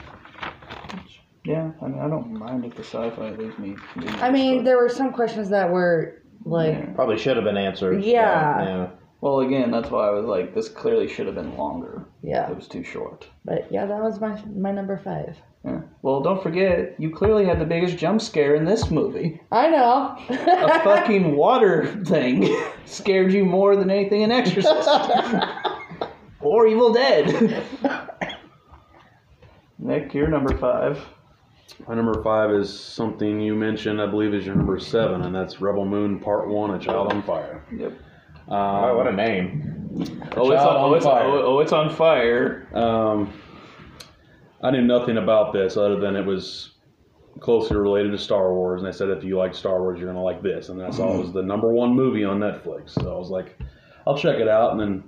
[1.44, 3.76] Yeah, I mean, I don't mind if the sci-fi leaves me.
[3.92, 6.86] confused, I mean, but- there were some questions that were like, Yeah.
[6.94, 8.02] Probably should have been answered.
[8.02, 8.54] Yeah.
[8.56, 8.88] but, yeah.
[9.20, 12.06] Well, again, that's why I was like, this clearly should have been longer.
[12.22, 12.50] yeah.
[12.50, 13.26] It was too short.
[13.44, 15.36] But yeah, that was my my number five.
[15.64, 15.80] Yeah.
[16.02, 19.40] Well, don't forget, you clearly had the biggest jump scare in this movie.
[19.50, 20.14] I know.
[20.28, 24.88] A fucking water thing scared you more than anything in Exorcist.
[26.40, 27.64] or Evil Dead.
[29.78, 31.02] Nick, you're number five.
[31.88, 35.60] My number five is something you mentioned, I believe, is your number seven, and that's
[35.60, 37.64] Rebel Moon Part One: A Child on Fire.
[37.76, 37.92] Yep.
[38.48, 39.90] Um, Oh, what a name.
[40.36, 41.24] Oh, it's Child on, oh, it's, fire.
[41.24, 42.68] oh, oh, it's on fire.
[42.74, 43.32] Um,
[44.64, 46.70] I knew nothing about this other than it was
[47.40, 50.22] closely related to Star Wars, and they said if you like Star Wars, you're gonna
[50.22, 50.70] like this.
[50.70, 53.58] And I saw it was the number one movie on Netflix, so I was like,
[54.06, 54.72] I'll check it out.
[54.72, 55.04] And then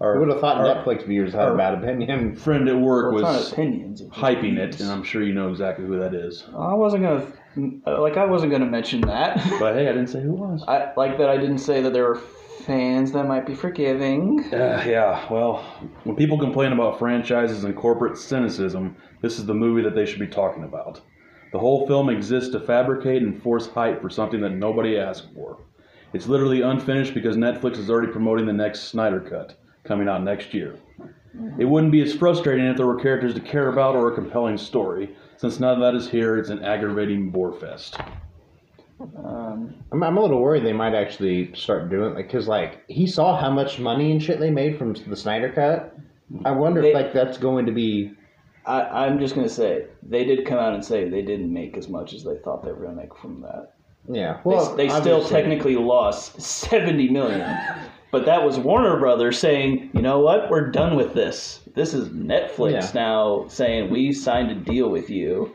[0.00, 2.36] our, I would have thought our Netflix viewers had a bad opinion.
[2.36, 4.00] friend at work Well, was opinions.
[4.02, 6.44] it's just hyping it, and I'm sure you know exactly who that is.
[6.54, 9.36] I wasn't gonna, uh, like, I wasn't gonna mention that.
[9.58, 10.64] But hey, I didn't say who was.
[10.68, 11.30] I like that.
[11.30, 12.20] I didn't say that there were
[12.64, 14.44] fans that might be forgiving.
[14.52, 15.64] Uh, yeah, well,
[16.04, 20.20] when people complain about franchises and corporate cynicism, this is the movie that they should
[20.20, 21.00] be talking about.
[21.52, 25.58] The whole film exists to fabricate and force hype for something that nobody asked for.
[26.12, 30.54] It's literally unfinished because Netflix is already promoting the next Snyder Cut, coming out next
[30.54, 30.78] year.
[31.58, 34.58] It wouldn't be as frustrating if there were characters to care about or a compelling
[34.58, 35.16] story.
[35.36, 37.98] Since none of that is here, it's an aggravating bore fest.
[39.24, 43.06] Um, I'm, I'm a little worried they might actually start doing like because like he
[43.06, 45.96] saw how much money and shit they made from the Snyder cut.
[46.44, 48.12] I wonder They- if like that's going to be
[48.64, 51.88] I, I'm just gonna say they did come out and say they didn't make as
[51.88, 53.74] much as they thought they were gonna make from that.
[54.08, 54.34] yeah.
[54.34, 57.44] They, Well, they still obviously- technically lost 70 million,
[58.12, 61.60] but that was Warner Brothers saying, you know what, we're done with this.
[61.74, 62.90] This is Netflix Yeah.
[62.94, 65.52] now saying we signed a deal with you,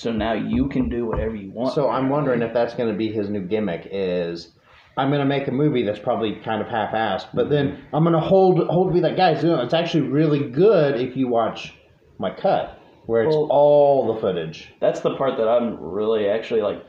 [0.00, 1.74] so now you can do whatever you want.
[1.74, 4.48] So I'm wondering if that's going to be his new gimmick is
[4.96, 8.14] I'm going to make a movie that's probably kind of half-assed, but then I'm going
[8.14, 11.74] to hold hold be like guys, you know, it's actually really good if you watch
[12.18, 14.72] my cut where it's Well- all the footage.
[14.80, 16.82] that's the part that I'm really actually like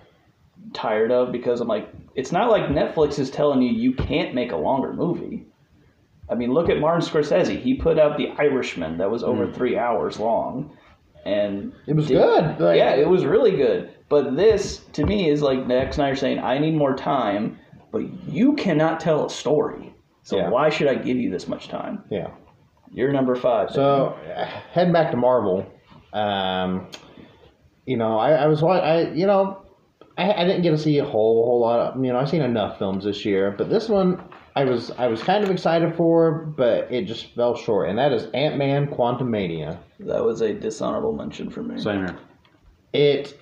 [0.73, 4.53] tired of because I'm like, it's not like Netflix is telling you you can't make
[4.53, 5.47] a longer movie.
[6.29, 7.59] I mean, look at Martin Scorsese.
[7.59, 9.53] He put out The Irishman that was over hmm.
[9.53, 10.77] three hours long,
[11.25, 12.59] and It was did- good.
[12.59, 13.89] Like, yeah, it was really good.
[14.09, 17.57] But this, to me, is like Zack Snyder saying, "I need more time,
[17.91, 19.93] but you cannot tell a story.
[20.23, 20.49] So Yeah.
[20.49, 22.27] why should I give you this much time?" yeah.
[22.93, 23.71] You're number five.
[23.71, 25.65] So uh, heading back to Marvel,
[26.11, 26.87] um,
[27.85, 29.61] you know, I, I was wa- I you know,
[30.17, 31.79] I, I didn't get to see a whole whole lot.
[31.95, 34.21] Of, you know, I've seen enough films this year, but this one
[34.55, 38.11] I was I was kind of excited for, but it just fell short, and that
[38.11, 39.79] is Ant Man: Quantumania.
[39.99, 41.81] that was a dishonorable mention for me.
[41.81, 42.17] Same here.
[42.93, 43.39] It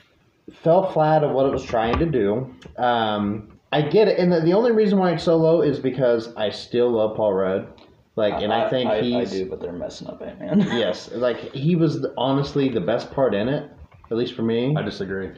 [0.64, 2.54] fell flat of what it was trying to do.
[2.78, 6.36] Um, I get it, and the, the only reason why it's so low is because
[6.36, 7.82] I still love Paul Rudd.
[8.16, 10.60] Like, and I, think I, he's I do, but they're messing up Ant Man.
[10.78, 13.72] yes, like he was the, honestly the best part in it,
[14.12, 14.76] at least for me.
[14.78, 15.32] I disagree.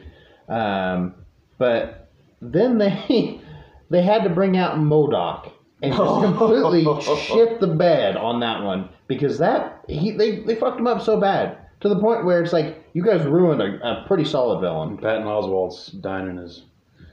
[0.48, 1.14] Um,
[1.58, 2.10] but
[2.42, 3.40] then they
[3.90, 6.84] they had to bring out MODOK and just completely
[7.20, 11.20] shit the bed on that one because that he they, they fucked him up so
[11.20, 14.96] bad to the point where it's like you guys ruined a, a pretty solid villain.
[14.98, 16.62] Patton Oswalt's dining his.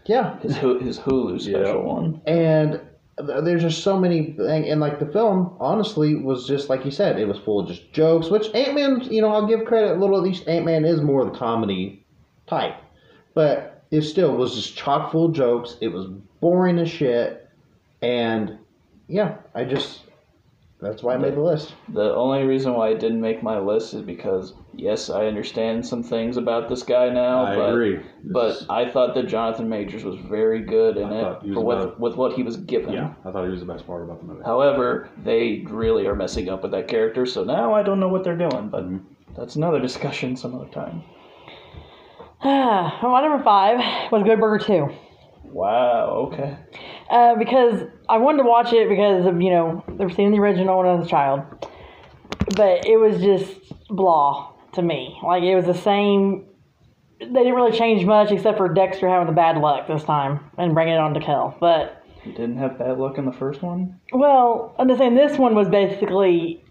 [0.05, 1.73] Yeah, his his Hulu special Yeah.
[1.75, 2.21] one.
[2.25, 2.81] and
[3.43, 7.19] there's just so many things and like the film honestly was just like you said
[7.19, 10.15] it was full of just jokes which ant-man you know i'll give credit a little
[10.15, 12.05] at least ant-man is more of the comedy
[12.47, 12.75] type
[13.33, 16.05] but it still was just chock full of jokes it was
[16.39, 17.48] boring as shit
[18.01, 18.57] and
[19.07, 20.01] yeah i just
[20.81, 21.75] That's why I made the list.
[21.89, 26.03] The only reason why I didn't make my list is because yes, I understand some
[26.03, 27.99] things about this guy now, I but agree.
[28.23, 31.49] but This- I thought that Jonathan Majors was very good in I it thought he
[31.49, 32.93] was for what about- with what he was given.
[32.93, 34.45] yeah, I thought he was the best part about the movie.
[34.45, 38.23] However, they really are messing up with that character, so now I don't know what
[38.23, 39.03] they're doing, but mm-hmm.
[39.35, 41.03] that's another discussion some other time.
[42.43, 44.89] my number five was Good Burger 2.
[45.51, 46.55] Wow, okay.
[47.09, 50.77] Uh, because I wanted to watch it because of, you know, never seen the original
[50.77, 51.41] when I was a child.
[52.55, 53.49] But it was just
[53.89, 55.17] blah to me.
[55.23, 56.45] Like, it was the same.
[57.19, 60.73] They didn't really change much except for Dexter having the bad luck this time and
[60.73, 61.57] bringing it on to Kel.
[61.59, 63.99] But, You didn't have bad luck in the first one?
[64.13, 66.63] well, I'm just saying this one was basically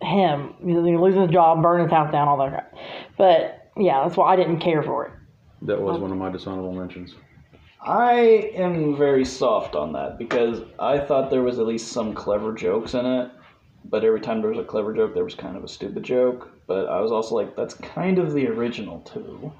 [0.00, 0.54] him.
[0.64, 2.74] You know, losing his job, burning his house down, all that crap.
[3.16, 5.12] But, yeah, that's why I didn't care for it.
[5.62, 7.14] That was one of my dishonorable mentions.
[7.80, 12.52] I am very soft on that because I thought there was at least some clever
[12.52, 13.30] jokes in it,
[13.84, 16.50] but every time there was a clever joke, there was kind of a stupid joke.
[16.66, 19.52] But I was also like, that's kind of the original too.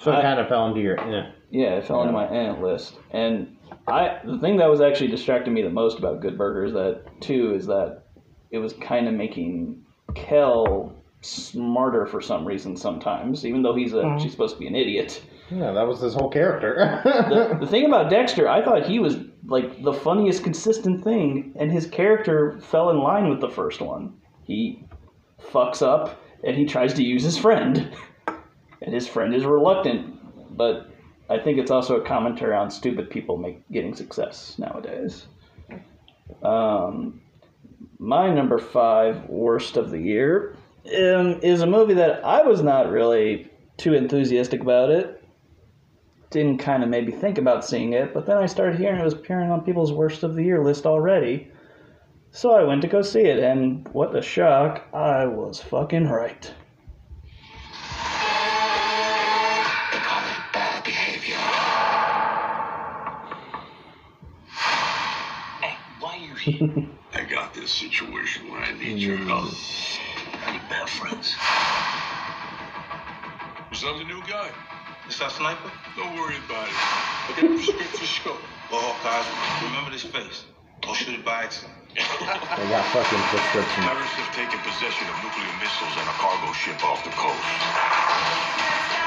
[0.00, 0.96] So it I- kind of fell into your.
[1.08, 1.30] Yeah.
[1.50, 2.94] Yeah, it fell into my ant list.
[3.10, 6.72] And I the thing that was actually distracting me the most about Good Burger is
[6.72, 8.04] that too is that
[8.50, 9.84] it was kind of making
[10.14, 14.22] Kel smarter for some reason sometimes, even though he's a mm-hmm.
[14.22, 15.22] she's supposed to be an idiot.
[15.54, 17.00] Yeah, that was his whole character.
[17.32, 21.70] The, the thing about Dexter, I thought he was like the funniest consistent thing, and
[21.70, 24.14] his character fell in line with the first one.
[24.44, 24.84] He
[25.50, 27.90] fucks up and he tries to use his friend,
[28.80, 30.56] and his friend is reluctant.
[30.56, 30.90] But
[31.28, 35.26] I think it's also a commentary on stupid people make, getting success nowadays.
[36.42, 37.20] Um,
[37.98, 42.90] my number five worst of the year um, is a movie that I was not
[42.90, 45.21] really too enthusiastic about it
[46.32, 49.04] didn't kind of make me think about seeing it, but then I started hearing it
[49.04, 51.52] was appearing on people's worst of the year list already.
[52.32, 56.40] So I went to go see it, and what a shock, I was fucking right.
[56.40, 56.50] They
[59.98, 61.36] call it bad behavior.
[65.60, 66.88] Hey, why you?
[67.14, 69.26] I got this situation where I need your mm.
[69.26, 69.52] help.
[70.48, 71.36] Any bad friends?
[73.70, 74.50] Is that the new guy?
[75.08, 75.70] Is that sniper?
[75.96, 76.74] Don't worry about it.
[77.28, 78.42] Look at the prescription scope.
[78.70, 79.26] Well, guys,
[79.62, 80.44] remember this face.
[80.80, 81.74] Don't shoot it by accident.
[81.98, 83.82] I got fucking prescription.
[83.84, 87.36] Terrorists have taken possession of nuclear missiles and a cargo ship off the coast.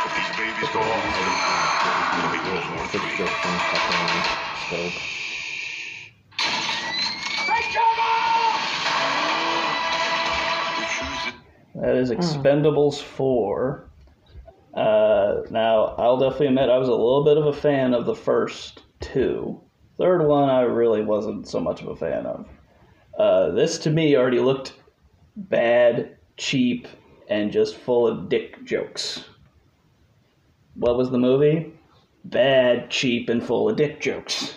[0.05, 3.01] If these babies go off, it'll be World War III.
[3.01, 4.29] Prescription fucking
[4.69, 4.97] scope.
[10.77, 11.41] We choose it.
[11.81, 13.89] That is Expendables 4.
[14.75, 18.15] Uh, now, I'll definitely admit I was a little bit of a fan of the
[18.15, 19.61] first two.
[19.97, 22.45] Third one, I really wasn't so much of a fan of.
[23.17, 24.73] Uh, this to me already looked
[25.37, 26.87] bad, cheap,
[27.29, 29.23] and just full of dick jokes.
[30.75, 31.73] What was the movie?
[32.25, 34.55] Bad, cheap, and full of dick jokes.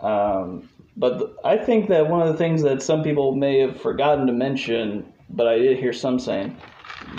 [0.00, 4.26] Um, but I think that one of the things that some people may have forgotten
[4.28, 6.56] to mention, but I did hear some saying,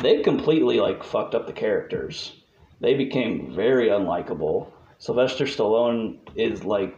[0.01, 2.34] they completely like fucked up the characters.
[2.80, 4.71] They became very unlikable.
[4.97, 6.95] Sylvester Stallone is like,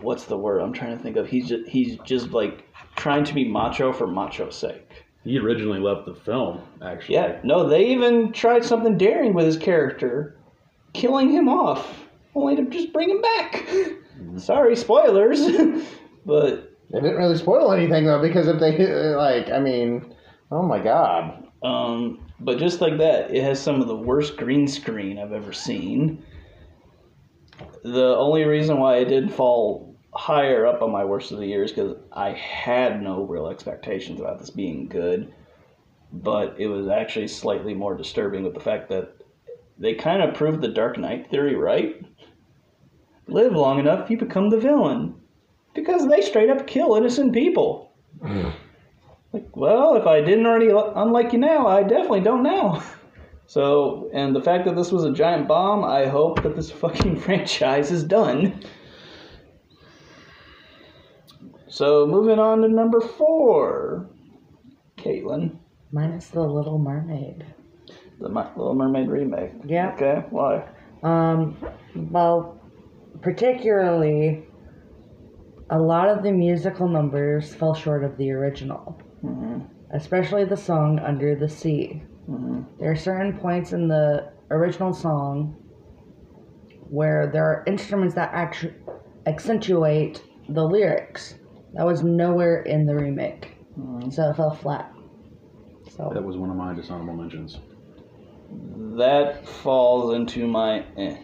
[0.00, 1.26] what's the word I'm trying to think of?
[1.26, 5.04] He's just, he's just like trying to be macho for macho's sake.
[5.24, 7.16] He originally left the film, actually.
[7.16, 10.36] Yeah, no, they even tried something daring with his character,
[10.94, 13.52] killing him off, only to just bring him back.
[13.66, 14.38] Mm-hmm.
[14.38, 15.40] Sorry, spoilers,
[16.26, 18.78] but They didn't really spoil anything though, because if they
[19.14, 20.14] like, I mean,
[20.50, 21.47] oh my god.
[21.62, 25.52] Um, but just like that, it has some of the worst green screen I've ever
[25.52, 26.24] seen.
[27.82, 31.64] The only reason why it did fall higher up on my worst of the year
[31.64, 35.32] is because I had no real expectations about this being good,
[36.12, 39.14] but it was actually slightly more disturbing with the fact that
[39.78, 42.04] they kind of proved the Dark Knight theory right.
[43.26, 45.14] Live long enough, you become the villain.
[45.74, 47.92] Because they straight up kill innocent people.
[49.32, 52.82] Like, well, if I didn't already li- unlike you now, I definitely don't now.
[53.50, 57.16] So, and the fact that this was a giant bomb, I hope that this fucking
[57.18, 58.62] franchise is done.
[61.68, 64.06] So, moving on to number four.
[64.98, 65.56] Caitlin,
[65.92, 67.46] Minus the Little Mermaid.
[68.20, 69.52] the Mi- Little Mermaid remake.
[69.64, 69.92] Yeah.
[69.94, 70.68] Okay, why?
[71.02, 71.56] Um,
[71.94, 72.60] well,
[73.22, 74.44] particularly,
[75.70, 79.64] a lot of the musical numbers fell short of the original, Mm-hmm.
[79.90, 82.02] especially the song Under the Sea.
[82.30, 82.62] Mm-hmm.
[82.78, 85.56] There are certain points in the original song
[86.88, 88.74] where there are instruments that actually
[89.26, 91.34] accentuate the lyrics,
[91.74, 94.10] That was nowhere in the remake, mm-hmm.
[94.10, 94.92] so it fell flat.
[95.90, 97.58] So That was one of my dishonorable mentions.
[98.96, 101.16] That falls into my eh.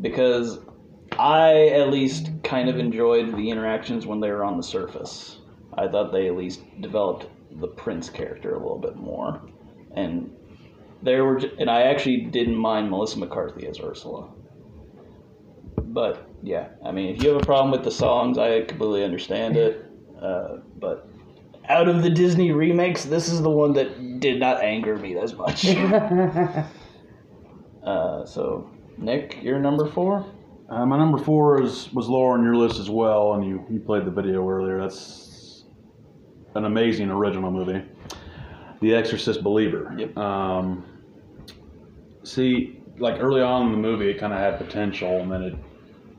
[0.00, 0.58] Because
[1.18, 5.35] I at least kind of enjoyed the interactions when they were on the surface.
[5.76, 7.26] I thought they at least developed
[7.60, 9.42] the Prince character a little bit more.
[9.94, 10.30] And
[11.02, 14.28] there were and I actually didn't mind Melissa McCarthy as Ursula.
[15.78, 19.56] But yeah, I mean, if you have a problem with the songs, I completely understand
[19.56, 19.84] it.
[20.20, 21.08] Uh, but
[21.68, 25.34] out of the Disney remakes, this is the one that did not anger me as
[25.34, 25.66] much.
[27.84, 30.26] uh, so, Nick, you're number four.
[30.68, 33.78] Uh, my number four is was lower on your list as well, and you, you
[33.78, 34.80] played the video earlier.
[34.80, 35.25] That's
[36.56, 37.82] an amazing original movie,
[38.80, 39.94] The Exorcist Believer.
[39.96, 40.16] Yep.
[40.16, 40.84] Um,
[42.24, 45.54] see, like early on in the movie, it kind of had potential, and then it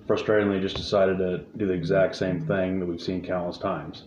[0.08, 4.06] frustratingly just decided to do the exact same thing that we've seen countless times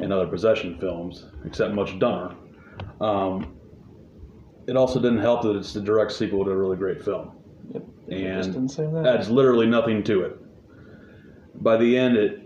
[0.00, 2.36] in other possession films, except much dumber.
[3.00, 3.56] Um,
[4.68, 7.32] it also didn't help that it's the direct sequel to a really great film
[7.72, 7.82] Yep.
[8.10, 9.06] And just didn't say that.
[9.06, 11.62] adds literally nothing to it.
[11.62, 12.45] By the end, it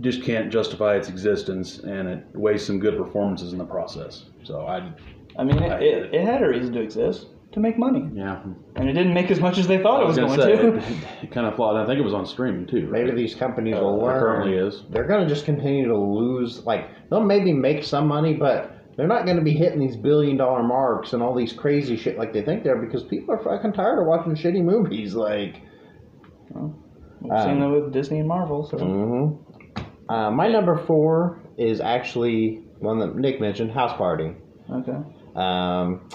[0.00, 4.24] just can't justify its existence, and it wastes some good performances in the process.
[4.42, 4.92] So I,
[5.38, 8.08] I mean, I it, hate it, it had a reason to exist to make money,
[8.14, 8.42] yeah,
[8.76, 10.56] and it didn't make as much as they thought I it was, gonna going say,
[10.62, 10.76] to.
[10.78, 11.76] It, it kind of flawed.
[11.76, 12.88] I think it was on streaming too.
[12.88, 13.04] Right?
[13.04, 14.18] Maybe these companies Uh, will learn.
[14.18, 14.84] currently is.
[14.88, 16.64] They're going to just continue to lose.
[16.64, 20.38] Like they'll maybe make some money, but they're not going to be hitting these billion
[20.38, 23.74] dollar marks and all these crazy shit like they think they're because people are fucking
[23.74, 25.14] tired of watching shitty movies.
[25.14, 25.60] Like,
[27.20, 28.64] We've seen that with Disney and Marvel.
[28.66, 29.41] So hmm
[30.12, 34.34] uh, my number four is actually one that Nick mentioned, House Party.
[34.70, 34.98] okay,
[35.34, 36.08] Um,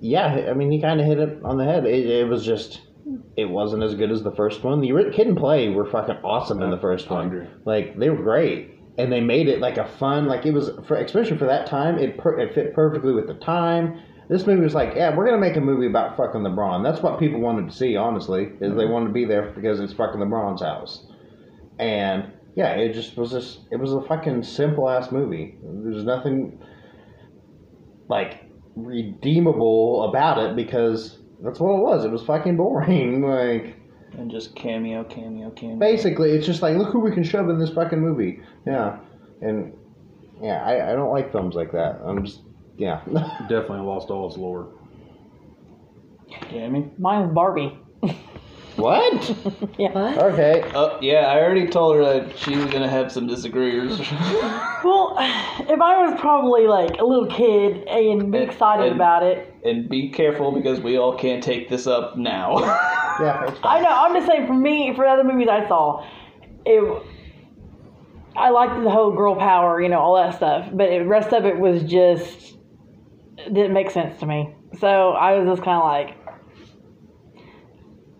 [0.00, 1.84] yeah, I mean, he kind of hit it on the head.
[1.86, 2.80] It, it was just,
[3.36, 4.80] it wasn't as good as the first one.
[4.80, 7.26] The Kid and Play were fucking awesome in the first I one.
[7.26, 7.46] agree.
[7.64, 10.96] Like they were great, and they made it like a fun, like it was for
[10.96, 11.98] especially for that time.
[11.98, 14.00] It per, it fit perfectly with the time.
[14.28, 16.82] This movie was like, yeah, we're gonna make a movie about fucking LeBron.
[16.84, 17.96] That's what people wanted to see.
[17.96, 21.06] Honestly, is they wanted to be there because it's fucking LeBron's house,
[21.78, 25.56] and yeah, it just was just it was a fucking simple ass movie.
[25.62, 26.60] There's nothing
[28.08, 28.44] like
[28.76, 32.04] redeemable about it because that's what it was.
[32.04, 33.22] It was fucking boring.
[33.30, 33.76] Like
[34.18, 35.76] and just cameo, cameo, cameo.
[35.76, 38.40] basically, it's just like look who we can shove in this fucking movie.
[38.66, 38.98] Yeah,
[39.40, 39.72] and
[40.42, 42.00] yeah, I, I don't like films like that.
[42.04, 42.40] I'm just
[42.76, 43.02] yeah.
[43.48, 44.72] Definitely lost all its lore.
[46.50, 46.90] Jamie.
[46.98, 47.78] Mine's Barbie.
[48.76, 49.36] What?
[49.78, 49.92] Yeah.
[49.92, 50.18] what?
[50.18, 50.62] Okay.
[50.74, 53.98] Oh yeah, I already told her that she was gonna have some disagreeers.
[54.82, 59.22] Well, if I was probably like a little kid and be And- excited and- about
[59.22, 62.58] it, and be careful because we all can't take this up now.
[63.20, 63.90] Yeah, it's I know.
[63.90, 66.06] I'm just saying for me, for other movies I saw,
[66.64, 67.02] it.
[68.36, 71.44] I liked the whole girl power, you know, all that stuff, but the rest of
[71.44, 72.56] it was just
[73.52, 74.54] didn't make sense to me.
[74.78, 76.16] So I was just kind of like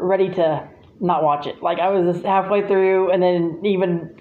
[0.00, 0.68] ready to
[1.00, 1.62] not watch it.
[1.62, 4.16] Like I was just halfway through, and then even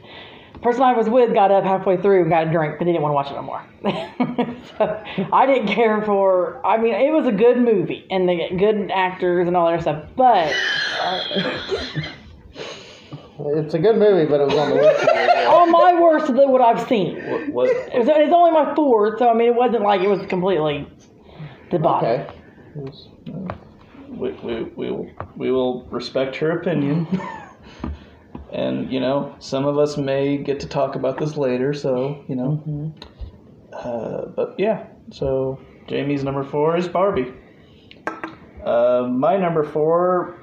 [0.54, 2.92] the person I was with got up halfway through and got a drink, but they
[2.92, 3.66] didn't want to watch it no more.
[4.78, 5.04] so
[5.34, 6.66] I didn't care for.
[6.66, 10.06] I mean, it was a good movie, and the good actors and all that stuff,
[10.16, 10.54] but.
[13.42, 15.02] It's a good movie, but it was on the list.
[15.02, 17.16] for on my worst of what I've seen.
[17.16, 20.10] what, what, It was, it's only my fourth, so I mean, it wasn't like it
[20.10, 20.92] was completely
[21.72, 22.10] the bottom.
[22.10, 23.60] Okay.
[24.10, 27.07] We, we, we, will, we will respect her opinion.
[28.51, 32.36] and, you know, some of us may get to talk about this later, so, you
[32.36, 32.93] know.
[33.74, 37.34] Uh, but yeah, so Jamie's number four is Barbie.
[38.64, 40.38] Uh, my number four,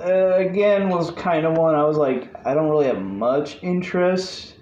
[0.00, 4.56] uh, again, was kind of one I was like, I don't really have much interest,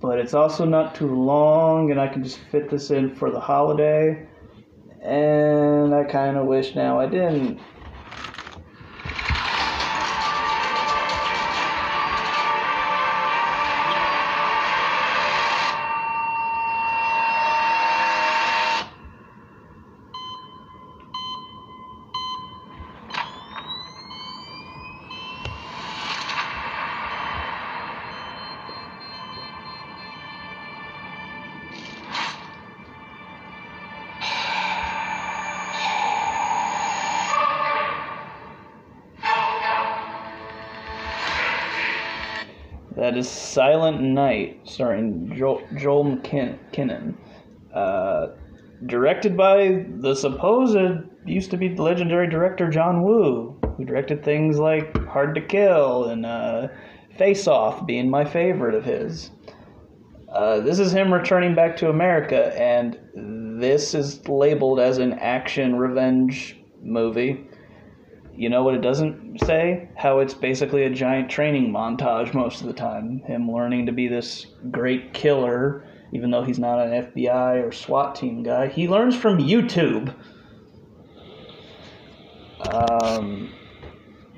[0.00, 3.40] but it's also not too long, and I can just fit this in for the
[3.40, 4.26] holiday.
[5.06, 7.60] And I kind of wish now I didn't.
[43.56, 47.14] Silent Night, starring Joel, Joel McKinnon.
[47.72, 48.26] Uh,
[48.84, 50.76] directed by the supposed,
[51.24, 56.26] used to be legendary director John Woo, who directed things like Hard to Kill and
[56.26, 56.68] uh,
[57.16, 59.30] Face Off being my favorite of his.
[60.28, 62.98] Uh, this is him returning back to America, and
[63.58, 67.48] this is labeled as an action revenge movie.
[68.36, 69.88] You know what it doesn't say?
[69.96, 73.20] How it's basically a giant training montage most of the time.
[73.20, 78.14] Him learning to be this great killer, even though he's not an FBI or SWAT
[78.14, 78.68] team guy.
[78.68, 80.14] He learns from YouTube.
[82.60, 83.52] Um,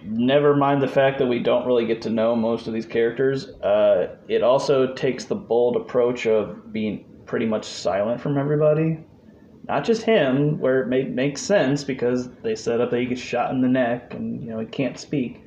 [0.05, 3.49] never mind the fact that we don't really get to know most of these characters.
[3.49, 8.99] Uh, it also takes the bold approach of being pretty much silent from everybody.
[9.69, 13.21] Not just him, where it make, makes sense because they set up that he gets
[13.21, 15.43] shot in the neck and you know he can't speak.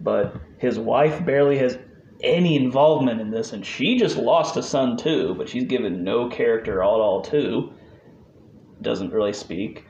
[0.00, 1.78] But his wife barely has
[2.22, 5.34] any involvement in this, and she just lost a son too.
[5.36, 7.72] But she's given no character at all too.
[8.82, 9.84] Doesn't really speak.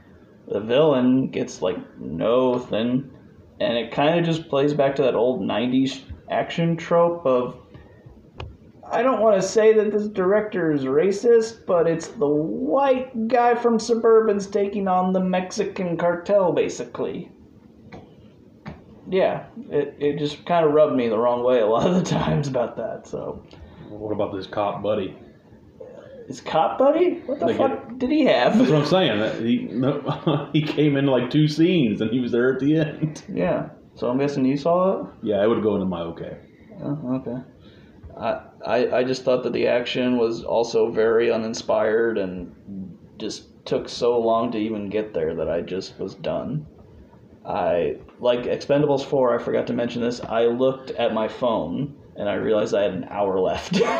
[0.47, 3.11] The villain gets like nothing
[3.61, 7.57] and it kind of just plays back to that old 90s action trope of
[8.91, 13.55] I don't want to say that this director is racist, but it's the white guy
[13.55, 17.31] from Suburban's taking on the Mexican cartel, basically.
[19.09, 22.03] Yeah, it, it just kind of rubbed me the wrong way a lot of the
[22.19, 23.45] times about that, so.
[23.89, 25.17] What about this cop buddy?
[26.27, 27.21] His cop buddy?
[27.27, 28.59] What the They fuck did he have?
[28.59, 28.87] That's what I'm
[29.39, 29.47] saying.
[29.47, 33.23] He no, he came in like two scenes and he was there at the end.
[33.33, 35.07] Yeah, so I'm guessing you saw it?
[35.23, 36.37] Yeah, I would go into my okay.
[36.83, 37.43] Oh, okay.
[38.19, 42.53] I, I I just thought that the action was also very uninspired and
[43.19, 46.67] just took so long to even get there that I just was done.
[47.45, 50.21] I like Expendables 4, I forgot to mention this.
[50.21, 53.81] I looked at my phone and I realized I had an hour left.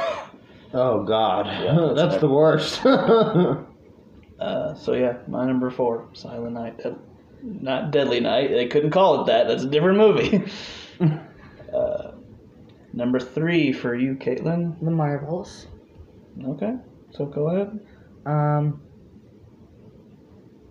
[0.75, 2.85] Oh God, Yeah, that's that's the worst.
[4.41, 6.79] uh, so yeah, my number 4, Silent Night.
[6.79, 6.99] Dead-
[7.43, 8.51] not Deadly Night.
[8.51, 9.47] They couldn't call it that.
[9.47, 10.45] That's a different movie.
[11.73, 12.13] uh,
[12.97, 14.81] number 3 for you, Caitlin.
[14.83, 15.69] The Marvels.
[16.45, 16.75] Okay.
[17.13, 17.79] So go ahead.
[18.25, 18.81] Um,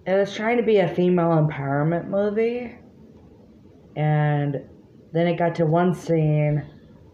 [0.06, 2.76] it was trying to be a female empowerment movie,
[3.96, 4.62] and
[5.14, 6.64] then it got to one scene,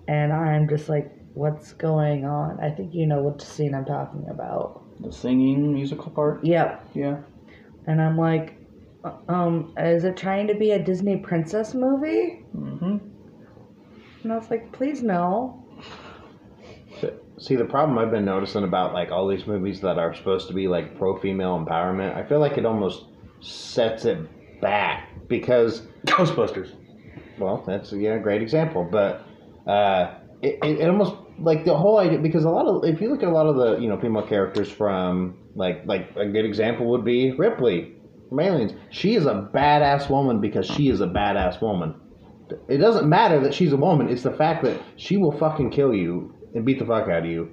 [0.07, 2.59] and I'm just like, what's going on?
[2.59, 4.83] I think you know what scene I'm talking about.
[4.99, 6.43] The singing musical part?
[6.43, 6.89] Yep.
[6.93, 7.17] Yeah.
[7.87, 8.57] And I'm like,
[9.03, 12.43] uh, um, is it trying to be a Disney princess movie?
[12.55, 12.97] Mm-hmm.
[14.23, 15.57] And I was like, please no.
[17.41, 20.53] See, the problem I've been noticing about like all these movies that are supposed to
[20.53, 23.05] be like pro female empowerment, I feel like it almost
[23.39, 26.69] sets it back because Ghostbusters.
[27.39, 29.25] well, that's yeah, a great example, but
[29.65, 30.13] uh,
[30.43, 33.23] it, it, it almost like the whole idea because a lot of if you look
[33.23, 36.91] at a lot of the you know female characters from like like a good example
[36.91, 37.95] would be Ripley
[38.29, 38.73] from Aliens.
[38.91, 41.95] She is a badass woman because she is a badass woman.
[42.67, 45.93] It doesn't matter that she's a woman; it's the fact that she will fucking kill
[45.93, 47.49] you and beat the fuck out of you.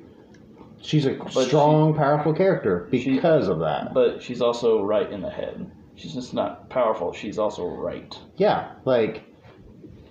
[0.80, 3.92] She's a she- strong, powerful character she- because of that.
[3.94, 5.70] But she's also right in the head.
[5.96, 7.12] She's just not powerful.
[7.12, 8.16] She's also right.
[8.36, 9.24] Yeah, like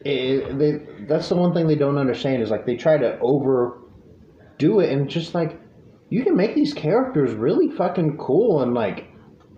[0.03, 4.79] it, they, that's the one thing they don't understand is like they try to overdo
[4.81, 5.59] it, and just like
[6.09, 9.05] you can make these characters really fucking cool and like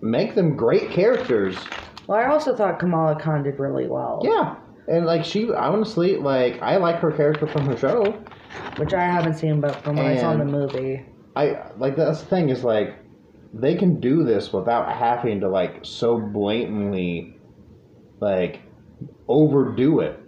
[0.00, 1.56] make them great characters.
[2.06, 4.20] Well, I also thought Kamala Khan did really well.
[4.24, 4.56] Yeah,
[4.90, 8.22] and like she honestly like I like her character from her show.
[8.76, 11.04] Which I haven't seen, but from what I saw in the movie.
[11.36, 12.96] I like that's the thing is like
[13.54, 17.36] they can do this without having to like so blatantly
[18.20, 18.62] like
[19.28, 20.18] overdo it.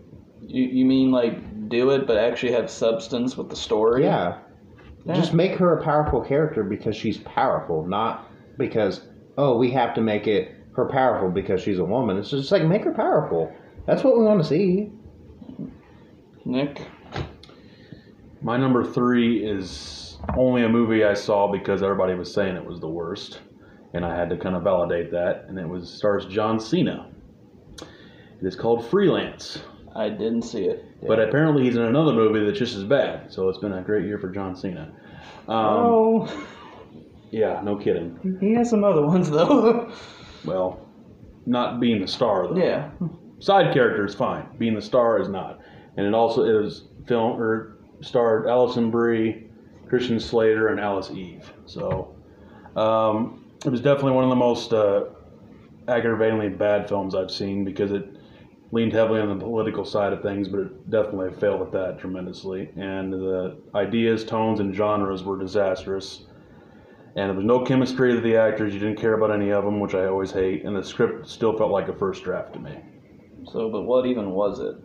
[0.40, 4.04] You, you mean like do it, but actually have substance with the story?
[4.04, 4.38] Yeah.
[5.04, 5.14] Yeah.
[5.14, 9.00] Just make her a powerful character because she's powerful, not because
[9.36, 12.16] oh we have to make it her powerful because she's a woman.
[12.16, 13.52] It's just like make her powerful.
[13.86, 14.90] That's what we want to see.
[16.44, 16.86] Nick.
[18.40, 22.80] My number three is only a movie I saw because everybody was saying it was
[22.80, 23.40] the worst,
[23.94, 25.44] and I had to kind of validate that.
[25.48, 27.08] And it was stars John Cena.
[27.80, 29.62] It is called Freelance,
[29.94, 30.84] I didn't see it.
[31.06, 33.32] but apparently he's in another movie that's just as bad.
[33.32, 34.90] So it's been a great year for John Cena.
[35.46, 36.46] Um, oh,
[37.30, 38.38] Yeah, no kidding.
[38.40, 39.92] he has some other ones though.
[40.44, 40.88] Well,
[41.46, 42.56] not being the star though.
[42.56, 42.90] yeah.
[43.43, 44.47] Side character is fine.
[44.57, 45.59] Being the star is not.
[45.97, 49.51] And it also is film or starred Alison Brie,
[49.88, 51.53] Christian Slater, and Alice Eve.
[51.66, 52.14] So
[52.76, 55.07] um, it was definitely one of the most uh,
[55.88, 58.16] aggravatingly bad films I've seen because it
[58.70, 62.70] leaned heavily on the political side of things, but it definitely failed at that tremendously.
[62.76, 66.26] And the ideas, tones, and genres were disastrous.
[67.16, 68.72] And there was no chemistry to the actors.
[68.72, 70.64] You didn't care about any of them, which I always hate.
[70.64, 72.78] And the script still felt like a first draft to me.
[73.51, 74.76] So, but what even was it?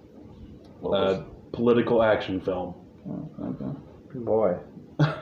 [0.82, 2.74] What was- Uh, political action film.
[3.10, 3.80] Oh, okay.
[4.16, 4.58] Boy.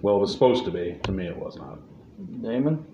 [0.00, 0.96] Well, it was supposed to be.
[1.02, 1.78] To me, it was not.
[2.40, 2.86] Damon?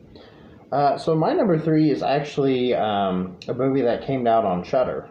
[0.72, 5.06] Uh, so my number three is actually um, a movie that came out on Shudder,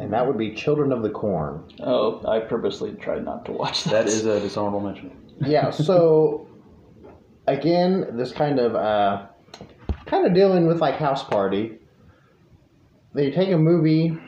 [0.00, 1.62] and that would be Children of the Corn.
[1.80, 3.90] Oh, I purposely tried not to watch that.
[3.90, 5.10] That is a dishonorable mention.
[5.40, 5.70] Yeah.
[5.88, 6.48] So
[7.46, 9.26] again, this kind of uh,
[10.06, 11.78] kind of dealing with like House Party.
[13.14, 14.18] They take a movie.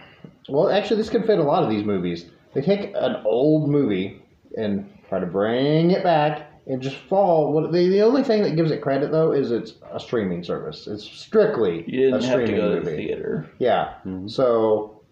[0.48, 2.26] Well, actually, this could fit a lot of these movies.
[2.54, 4.22] They take an old movie
[4.56, 7.52] and try to bring it back and just fall.
[7.52, 10.86] What the, the only thing that gives it credit though is it's a streaming service.
[10.86, 12.90] It's strictly You a didn't have to streaming go to movie.
[12.90, 13.50] the theater.
[13.58, 13.94] Yeah.
[14.06, 14.28] Mm-hmm.
[14.28, 15.02] So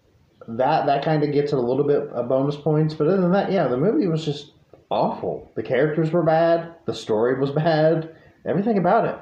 [0.47, 3.31] that that kind of gets it a little bit of bonus points, but other than
[3.33, 4.51] that, yeah, the movie was just
[4.89, 5.51] awful.
[5.55, 8.15] The characters were bad, the story was bad,
[8.45, 9.17] everything about it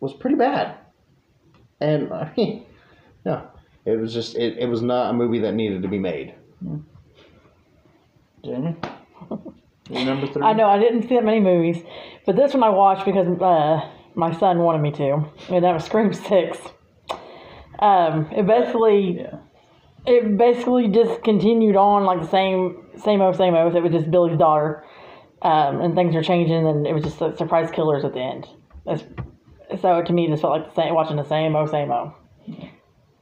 [0.00, 0.76] was pretty bad.
[1.80, 2.64] And I mean,
[3.24, 3.46] yeah,
[3.92, 6.34] it was just it, it was not a movie that needed to be made.
[8.44, 8.76] Jamie?
[9.90, 10.42] Your number three?
[10.42, 11.82] I know I didn't see that many movies,
[12.26, 15.84] but this one I watched because uh, my son wanted me to, and that was
[15.84, 16.58] Scream Six.
[17.78, 19.38] Um, it basically, Yeah.
[20.06, 23.74] it basically just continued on like the same, same old, same old.
[23.74, 24.84] It was just Billy's daughter,
[25.42, 28.46] um, and things are changing, and it was just like surprise killers at the end.
[28.84, 29.04] That's,
[29.80, 32.12] so to me, it just felt like the same, watching the same old, same old.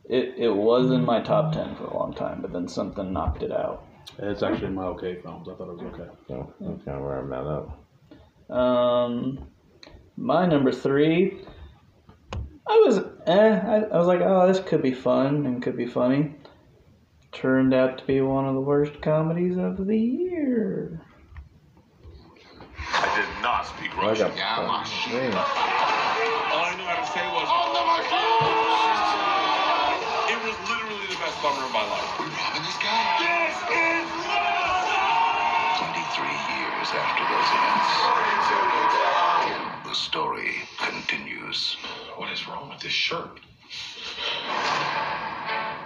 [0.09, 3.43] It, it was in my top 10 for a long time, but then something knocked
[3.43, 3.85] it out.
[4.19, 5.49] It's actually in my okay films.
[5.49, 6.11] I thought it was okay.
[6.29, 7.47] So that's kind of where I'm at.
[7.47, 8.57] Up.
[8.57, 9.49] Um,
[10.17, 11.41] my number three,
[12.69, 13.61] I was eh.
[13.61, 16.35] I, I was like, oh, this could be fun and could be funny.
[17.33, 21.03] Turned out to be one of the worst comedies of the year.
[22.95, 24.29] I did not speak I Russian.
[24.29, 25.13] got- Yeah, machine.
[25.31, 25.37] Damn.
[25.37, 27.49] All I knew how to say was
[31.43, 32.19] literally the best summer of my life.
[32.19, 33.17] We robbing this guy?
[33.21, 34.97] This is Russia!
[35.79, 37.89] 23 years after those events,
[39.89, 41.77] the story continues.
[42.17, 43.41] What is wrong with this shirt?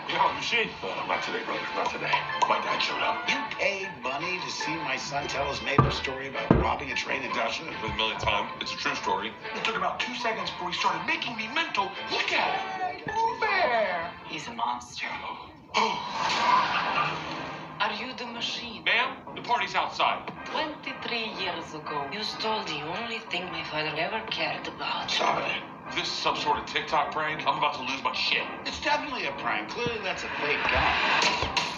[0.09, 0.71] You have a machine?
[0.83, 1.61] Uh, not today, brother.
[1.77, 2.11] Not today.
[2.49, 3.29] My dad showed up.
[3.31, 7.23] You paid money to see my son tell his made-up story about robbing a train
[7.23, 7.75] in Dashin Dutchman?
[7.81, 8.51] for the millionth time.
[8.61, 9.33] It's a true story.
[9.55, 11.91] It took about two seconds before he started making me mental.
[12.11, 12.80] Look at it.
[14.31, 14.39] Bear.
[14.39, 15.07] He's a monster.
[15.75, 17.31] Oh.
[17.81, 18.85] Are you the machine?
[18.85, 20.31] Ma'am, the party's outside.
[20.47, 25.11] 23 years ago, you stole the only thing my father ever cared about.
[25.11, 25.45] Sorry.
[25.45, 25.63] it.
[25.95, 27.47] This is some sort of TikTok prank.
[27.47, 28.43] I'm about to lose my shit.
[28.67, 29.71] It's definitely a prank.
[29.71, 31.21] Clearly, that's a fake guy.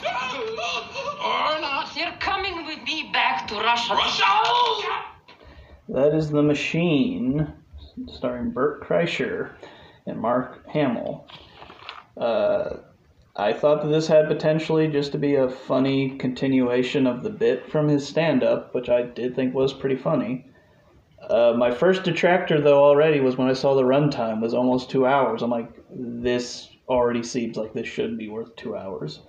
[1.57, 1.97] or not.
[1.97, 3.95] You're coming with me back to Russia.
[3.95, 4.27] Russia!
[5.89, 7.53] That is The Machine,
[8.09, 9.53] starring Bert Kreischer
[10.07, 11.27] and Mark Hamill.
[12.17, 12.77] Uh,
[13.35, 17.71] I thought that this had potentially just to be a funny continuation of the bit
[17.71, 20.47] from his stand up, which I did think was pretty funny.
[21.29, 25.07] Uh, my first detractor, though, already was when I saw the runtime was almost two
[25.07, 25.43] hours.
[25.43, 29.21] I'm like, this already seems like this shouldn't be worth two hours.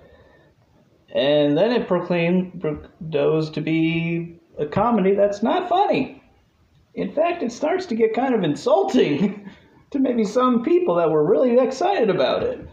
[1.14, 2.64] And then it proclaimed
[3.00, 6.24] those to be a comedy that's not funny.
[6.96, 9.50] In fact, it starts to get kind of insulting
[9.92, 12.68] to maybe some people that were really excited about it.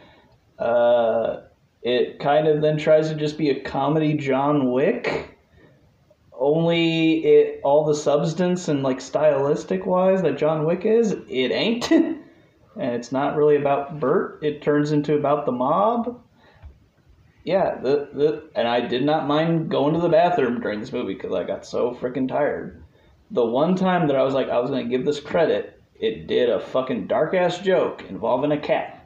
[0.61, 1.43] Uh,
[1.83, 5.39] it kind of then tries to just be a comedy John Wick,
[6.33, 11.91] only it all the substance and like stylistic wise that John Wick is, it ain't.
[11.91, 12.21] and
[12.77, 14.41] it's not really about Bert.
[14.43, 16.23] It turns into about the mob.
[17.45, 21.15] Yeah, the, the and I did not mind going to the bathroom during this movie
[21.15, 22.83] because I got so freaking tired
[23.31, 26.51] the one time that I was like, I was to give this credit, it did
[26.51, 29.00] a fucking dark ass joke involving a cat.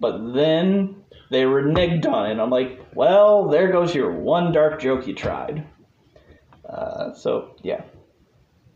[0.00, 2.40] But then they reneged on it.
[2.40, 5.66] I'm like, well, there goes your one dark joke you tried.
[6.68, 7.82] Uh, so, yeah.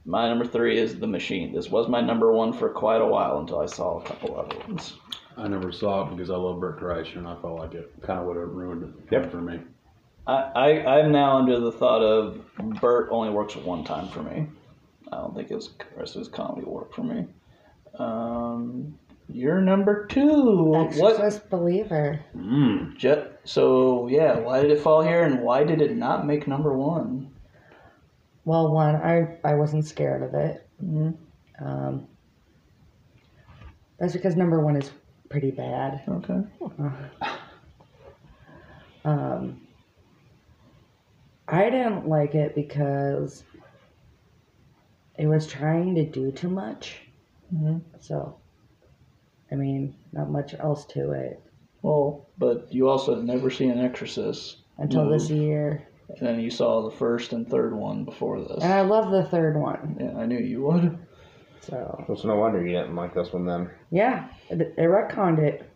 [0.05, 1.53] My number three is The Machine.
[1.55, 4.59] This was my number one for quite a while until I saw a couple other
[4.67, 4.95] ones.
[5.37, 8.19] I never saw it because I love Bert Kreischer, and I felt like it kind
[8.19, 9.31] of would have ruined it Yep.
[9.31, 9.61] for me.
[10.27, 12.41] I, I, I'm now under the thought of
[12.81, 14.47] Bert only works one time for me.
[15.13, 17.27] I don't think his rest of his comedy will work for me.
[17.99, 18.99] Um,
[19.29, 20.65] you're number two.
[20.65, 20.87] What?
[20.89, 22.21] Exorcist believer.
[22.37, 22.97] Mm.
[22.97, 26.77] Je- so yeah, why did it fall here, and why did it not make number
[26.77, 27.31] one?
[28.45, 30.67] Well, one, I I wasn't scared of it.
[30.85, 31.17] Mhm.
[31.61, 32.07] Um,
[33.99, 34.91] that's because number one is
[35.29, 36.03] pretty bad.
[36.09, 36.41] Okay.
[39.05, 39.61] Um,
[41.49, 43.43] I didn't like it because
[45.19, 47.01] it was trying to do too much.
[47.55, 47.81] Mhm.
[48.01, 48.37] So,
[49.53, 51.41] I mean, not much else to it.
[51.83, 55.37] Well, but you also had never seen an Exorcist, until this Mm.
[55.37, 55.89] year.
[56.09, 58.63] And then you saw the first and third one before this.
[58.63, 59.97] And I love the third one.
[60.01, 60.99] Yeah, I knew you would.
[61.61, 63.71] So, It's no wonder you didn't like this one then.
[63.91, 65.69] yeah, it, it retconned it.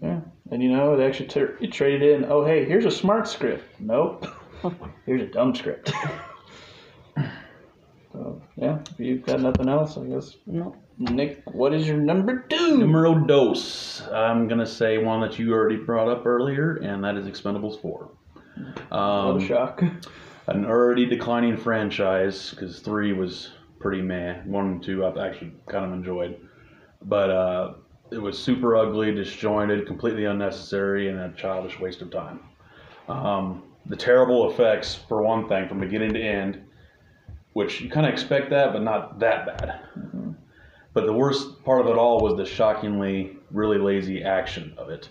[0.00, 0.20] Yeah.
[0.50, 2.30] And you know, it actually tur it traded in.
[2.30, 3.64] Oh, hey, here's a smart script.
[3.80, 4.26] Nope.
[5.06, 5.90] here's a dumb script.
[8.12, 10.36] so, yeah, if you've got nothing else, I guess.
[10.46, 10.76] No.
[10.98, 12.78] Nick, what is your number two?
[12.78, 14.02] Numero dos.
[14.12, 18.08] I'm gonna say one that you already brought up earlier, and that is Expendables 4.
[18.88, 19.82] What Um, shock.
[20.46, 24.40] an already declining franchise because three was pretty meh.
[24.44, 26.36] One and two I've actually kind of enjoyed,
[27.02, 27.74] but uh,
[28.10, 32.40] it was super ugly, disjointed, completely unnecessary, and a childish waste of time.
[33.08, 36.62] Um, the terrible effects, for one thing, from beginning to end,
[37.52, 39.80] which you kind of expect that, but not that bad.
[40.96, 45.10] But the worst part of it all was the shockingly, really lazy action of it,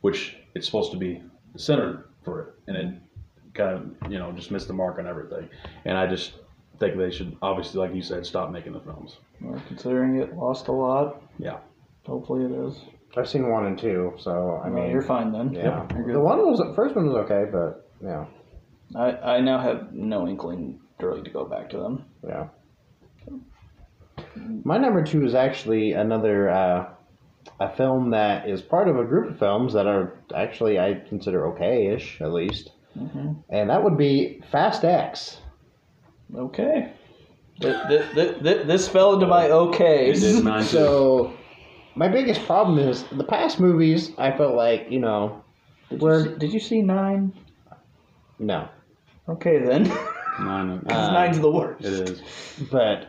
[0.00, 1.22] which it's supposed to be
[1.56, 2.94] centered for it, and it
[3.52, 3.70] kind
[4.02, 5.46] of you know just missed the mark on everything.
[5.84, 6.32] And I just
[6.78, 9.18] think they should obviously, like you said, stop making the films.
[9.42, 11.58] Well, considering it lost a lot, Yeah.
[12.06, 12.78] hopefully it is.
[13.14, 15.52] I've seen one and two, so I I mean, mean, you're fine then.
[15.52, 15.86] yeah.
[15.94, 16.14] You're good.
[16.14, 18.24] The one was the first one was okay, but yeah,
[18.96, 22.06] I, I now have no inkling really to go back to them.
[22.26, 22.46] yeah.
[24.64, 26.88] My number two is actually another uh,
[27.58, 31.46] a film that is part of a group of films that are actually I consider
[31.52, 35.38] okay-ish at least, hmm and that would be Fast X.
[36.34, 36.92] Okay.
[37.60, 40.10] Th- th- th- th- this fell into my okay.
[40.10, 40.68] It did mine too.
[40.68, 41.34] So,
[41.96, 44.12] my biggest problem is the past movies.
[44.16, 45.44] I felt like you know,
[45.90, 47.32] Did you, see, did you see nine?
[48.38, 48.68] no,
[49.28, 49.84] Okay then.
[50.40, 50.82] Nine.
[50.88, 51.84] Uh, Nine's the worst.
[51.84, 52.22] it is.
[52.70, 53.08] but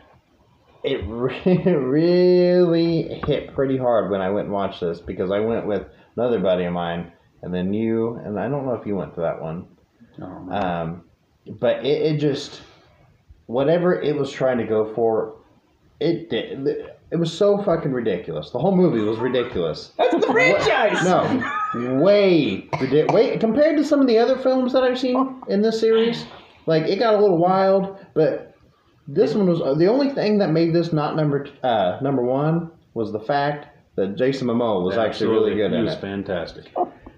[0.83, 5.65] it re- really hit pretty hard when I went and watched this because I went
[5.65, 7.11] with another buddy of mine,
[7.41, 9.67] and then you, and I don't know if you went to that one.
[10.17, 10.51] I.
[10.51, 11.03] Um,
[11.59, 12.61] but it, it just
[13.47, 15.35] whatever it was trying to go for,
[15.99, 16.67] it did.
[17.11, 18.51] It was so fucking ridiculous.
[18.51, 19.91] The whole movie was ridiculous.
[19.97, 21.03] That's the franchise.
[21.03, 22.69] No, way,
[23.09, 26.25] way compared to some of the other films that I've seen in this series.
[26.65, 28.50] Like it got a little wild, but
[29.13, 32.71] this one was the only thing that made this not number t- uh, number one
[32.93, 36.01] was the fact that Jason Momoa was actually really good He in was it.
[36.01, 36.65] fantastic.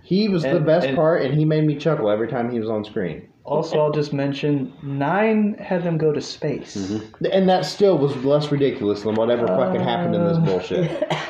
[0.02, 2.70] He was the best and- part, and he made me chuckle every time he was
[2.70, 3.30] on screen.
[3.46, 6.78] Also, I'll just mention nine had them go to space.
[6.78, 7.26] Mm-hmm.
[7.32, 10.42] And that still was less ridiculous than whatever fucking happened in this Uh.
[10.42, 11.14] bullshit.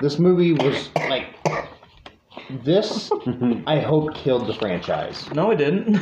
[0.00, 1.31] This movie was like
[2.64, 3.10] this.
[3.66, 5.28] I hope killed the franchise.
[5.32, 5.96] No, it didn't.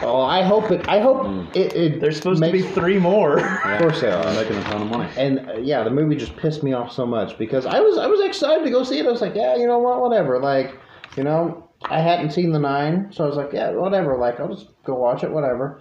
[0.00, 0.88] Oh, I hope it.
[0.88, 1.74] I hope it.
[1.74, 3.38] it There's supposed to be three more.
[3.38, 5.10] Of course they They're making a ton of money.
[5.16, 8.06] And uh, yeah, the movie just pissed me off so much because I was I
[8.06, 9.06] was excited to go see it.
[9.06, 10.40] I was like, yeah, you know what, whatever.
[10.40, 10.78] Like,
[11.16, 14.16] you know, I hadn't seen the nine, so I was like, yeah, whatever.
[14.18, 15.80] Like, I'll just go watch it, whatever.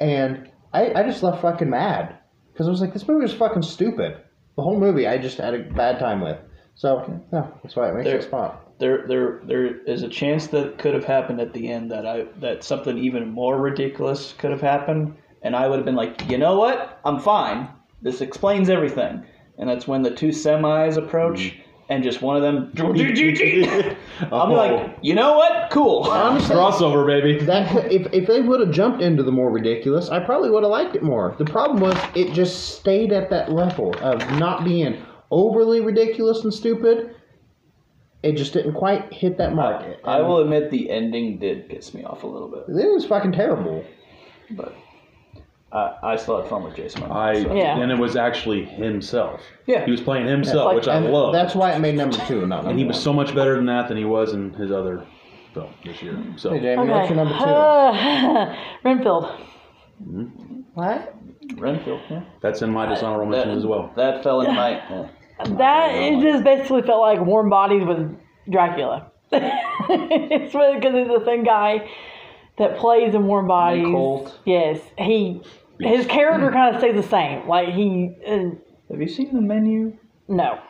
[0.00, 2.18] And I I just left fucking mad
[2.52, 4.16] because I was like, this movie was fucking stupid.
[4.56, 6.38] The whole movie I just had a bad time with.
[6.76, 8.60] So yeah, that's why it makes There- it spot.
[8.78, 12.26] There, there, there is a chance that could have happened at the end that I
[12.40, 16.38] that something even more ridiculous could have happened, and I would have been like, you
[16.38, 17.68] know what, I'm fine.
[18.02, 19.24] This explains everything.
[19.58, 21.62] And that's when the two semis approach, mm-hmm.
[21.88, 22.72] and just one of them.
[24.30, 24.40] Oh.
[24.40, 26.04] I'm like, you know what, cool.
[26.04, 27.44] Honestly, Crossover, baby.
[27.44, 30.70] That if if they would have jumped into the more ridiculous, I probably would have
[30.70, 31.34] liked it more.
[31.36, 35.02] The problem was it just stayed at that level of not being
[35.32, 37.16] overly ridiculous and stupid.
[38.24, 39.84] It just didn't quite hit that mark.
[40.04, 43.32] I will admit the ending did piss me off a little bit, It was fucking
[43.32, 43.84] terrible.
[44.52, 44.74] but
[45.72, 47.02] I, I still had fun with Jason.
[47.02, 47.78] Momoa, I so- Yeah.
[47.80, 49.40] and it was actually himself.
[49.66, 49.84] Yeah.
[49.84, 51.32] He was playing himself, Like- which I And love.
[51.34, 53.66] that's why it made number two, not number and he was so much better than
[53.66, 55.04] that than he was in his other
[55.52, 56.16] film this year.
[56.36, 57.44] So Hey, Jamie, what's your number two?
[57.44, 59.26] Uh, Renfield.
[60.74, 61.14] What?
[61.56, 62.00] Renfield.
[62.10, 62.22] Yeah.
[62.40, 63.90] that's in my dishonorable mentions as well.
[63.96, 64.70] That fell in my.
[64.80, 65.08] eh.
[65.38, 68.16] That it just basically felt like Warm Bodies with
[68.50, 69.10] Dracula.
[69.32, 71.88] it's because it's the same guy
[72.58, 73.86] that plays in Warm Bodies.
[73.86, 74.32] Hoult.
[74.44, 75.42] Yes, he
[75.80, 77.48] his character kind of stays the same.
[77.48, 78.50] Like he uh,
[78.90, 79.96] Have you seen the menu?
[80.28, 80.60] no.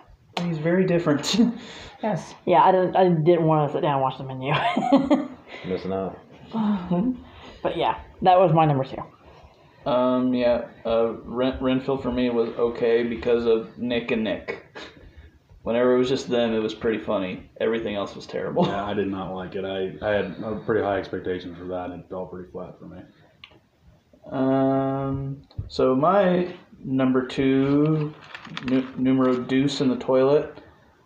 [0.42, 1.36] He's very different.
[2.02, 2.34] Yes.
[2.44, 2.96] Yeah, I didn't.
[2.96, 4.52] I didn't want to sit down and watch the menu.
[5.66, 6.18] Missing out.
[7.62, 9.02] but yeah, that was my number two.
[9.86, 14.64] Um, yeah, uh, Ren- Renfield for me was okay because of Nick and Nick.
[15.62, 17.48] Whenever it was just them, it was pretty funny.
[17.58, 18.66] Everything else was terrible.
[18.66, 19.64] Yeah, I did not like it.
[19.64, 23.00] I, I had pretty high expectations for that, and it fell pretty flat for me.
[24.30, 26.54] Um, so my
[26.84, 28.14] number two,
[28.64, 30.58] nu- numero deuce in the toilet,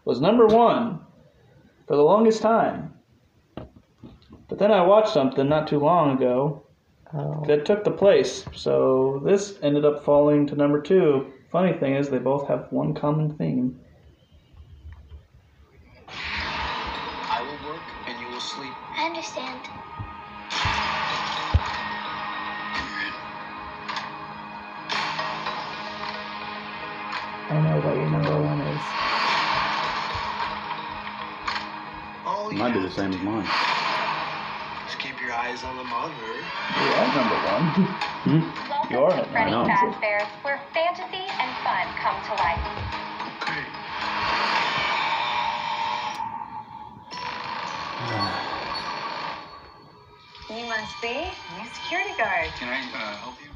[0.04, 1.00] was number one
[1.86, 2.94] for the longest time.
[4.48, 6.64] But then I watched something not too long ago
[7.14, 7.42] Oh.
[7.46, 8.44] that took the place.
[8.54, 11.32] So this ended up falling to number two.
[11.50, 13.80] Funny thing is, they both have one common theme.
[16.08, 18.74] I will work and you will sleep.
[18.94, 19.60] I understand.
[27.50, 28.82] I know what your number one is.
[32.26, 33.77] All you Might be the same as mine.
[35.42, 36.34] Do is keep your eyes on the monitor.
[36.76, 37.64] Yeah, I'm number one.
[38.68, 39.26] Welcome You're to it.
[39.30, 39.68] Freddy I know.
[39.68, 42.58] Fazbear's, where fantasy and fun come to life.
[43.42, 43.64] Okay.
[50.50, 52.48] You must be new security guard.
[52.58, 53.50] Can I uh, help you?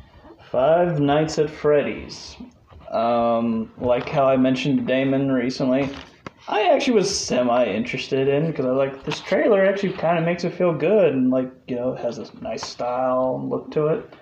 [0.50, 2.36] Five Nights at Freddy's.
[2.90, 5.88] Um, like how I mentioned Damon recently,
[6.48, 10.24] I actually was semi interested in because I was like this trailer actually kind of
[10.24, 13.86] makes it feel good and like you know has this nice style and look to
[13.88, 14.14] it.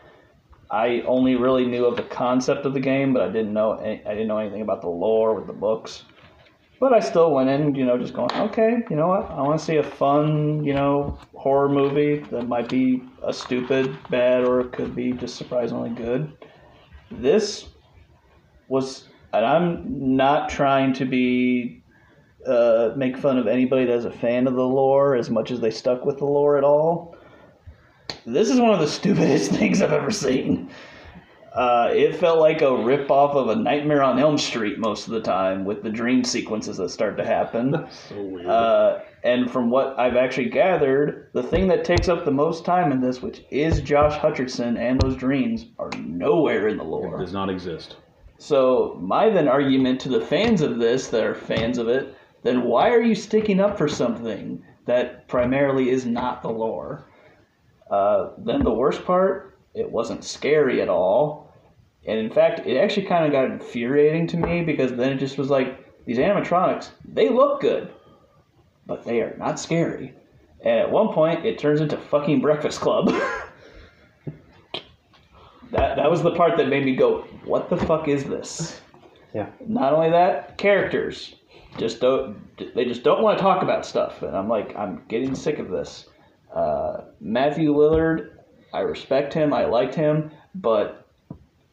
[0.70, 4.04] I only really knew of the concept of the game, but I didn't know any,
[4.06, 6.04] I didn't know anything about the lore with the books.
[6.78, 9.30] But I still went in, you know, just going, okay, you know what?
[9.30, 13.94] I want to see a fun, you know, horror movie that might be a stupid,
[14.08, 16.32] bad, or it could be just surprisingly good.
[17.10, 17.68] This
[18.68, 21.79] was, and I'm not trying to be,
[22.46, 25.70] uh, make fun of anybody that's a fan of the lore as much as they
[25.70, 27.16] stuck with the lore at all.
[28.26, 30.70] This is one of the stupidest things I've ever seen.
[31.54, 35.12] Uh, it felt like a rip off of a Nightmare on Elm Street most of
[35.14, 37.86] the time with the dream sequences that start to happen.
[38.08, 38.46] So weird.
[38.46, 42.92] Uh, and from what I've actually gathered, the thing that takes up the most time
[42.92, 47.06] in this, which is Josh Hutcherson and those dreams, are nowhere in the lore.
[47.06, 47.18] it lore.
[47.18, 47.96] does not exist.
[48.38, 52.64] So my then argument to the fans of this that are fans of it, then
[52.64, 57.06] why are you sticking up for something that primarily is not the lore?
[57.90, 61.52] Uh, then the worst part, it wasn't scary at all.
[62.06, 65.36] And in fact, it actually kind of got infuriating to me because then it just
[65.36, 67.92] was like, these animatronics, they look good,
[68.86, 70.14] but they are not scary.
[70.62, 73.08] And at one point, it turns into fucking Breakfast Club.
[75.70, 78.80] that, that was the part that made me go, what the fuck is this?
[79.34, 79.48] Yeah.
[79.66, 81.34] Not only that, characters
[81.78, 82.36] just don't
[82.74, 85.70] they just don't want to talk about stuff, and I'm like I'm getting sick of
[85.70, 86.06] this.
[86.54, 88.30] Uh, Matthew Lillard,
[88.74, 91.06] I respect him, I liked him, but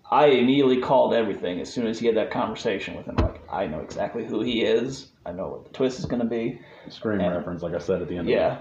[0.10, 3.16] I immediately called everything as soon as he had that conversation with him.
[3.18, 5.08] Like I know exactly who he is.
[5.26, 6.60] I know what the twist is going to be.
[6.90, 8.30] Scream And- reference, like I said at the end.
[8.30, 8.60] Yeah,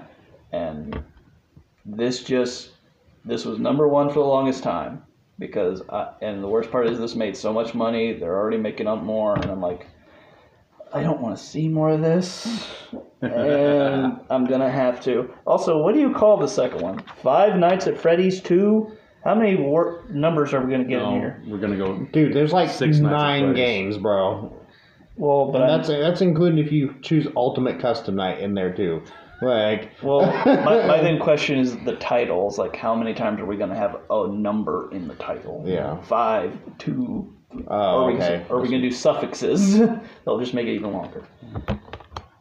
[0.52, 1.00] and
[1.84, 2.70] this just
[3.24, 5.02] this was number one for the longest time
[5.38, 8.14] because I, and the worst part is this made so much money.
[8.14, 9.86] They're already making up more, and I'm like,
[10.92, 12.46] I don't want to see more of this,
[13.20, 15.30] and I'm gonna have to.
[15.46, 17.02] Also, what do you call the second one?
[17.22, 18.92] Five Nights at Freddy's two.
[19.24, 21.42] How many war- numbers are we gonna get No, in here?
[21.46, 21.98] we're gonna go.
[22.12, 23.56] Dude, there's like Six Nights at nine Freddy's.
[23.56, 24.52] games, bro.
[25.16, 28.72] Well, but And I'm- that's that's including if you choose Ultimate Custom Night in there
[28.72, 29.02] too.
[29.42, 32.56] Like, Well, my, my then question is the titles.
[32.58, 35.62] Like, how many times are we going to have a number in the title?
[35.66, 36.00] Yeah.
[36.00, 37.35] Five, two.
[37.68, 38.46] Oh, or we, okay.
[38.48, 39.78] Or we going to do suffixes.
[40.24, 41.26] They'll just make it even longer.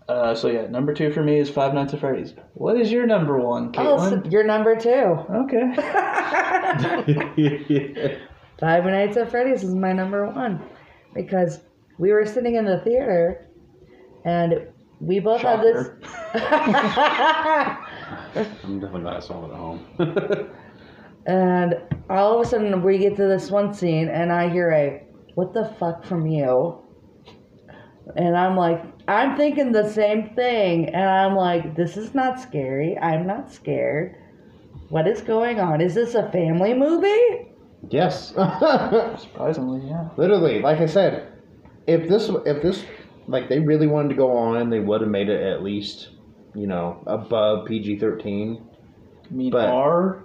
[0.08, 2.36] Uh, so yeah, number two for me is Five Nights at Freddy's.
[2.54, 4.24] What is your number one, Caitlin?
[4.24, 4.90] so you're number two.
[4.90, 5.74] Okay.
[8.60, 10.62] Five Nights at Freddy's is my number one
[11.14, 11.62] because
[11.98, 13.48] we were sitting in the theater
[14.26, 14.68] and
[15.00, 15.88] we both had this.
[18.64, 20.50] I'm definitely glad I saw it at home.
[21.26, 21.76] And
[22.10, 25.04] all of a sudden we get to this one scene and I hear a
[25.36, 26.80] "What the fuck" from you,
[28.16, 32.98] and I'm like, I'm thinking the same thing, and I'm like, this is not scary.
[32.98, 34.16] I'm not scared.
[34.90, 35.82] What is going on?
[35.82, 37.50] Is this a family movie?
[37.90, 38.30] yes.
[39.18, 40.10] Surprisingly, yeah.
[40.18, 41.32] Literally, like I said,
[41.88, 42.86] if this if this
[43.28, 46.10] like they really wanted to go on, they would have made it at least,
[46.54, 48.64] you know, above PG thirteen.
[49.30, 50.24] I mean, But- R.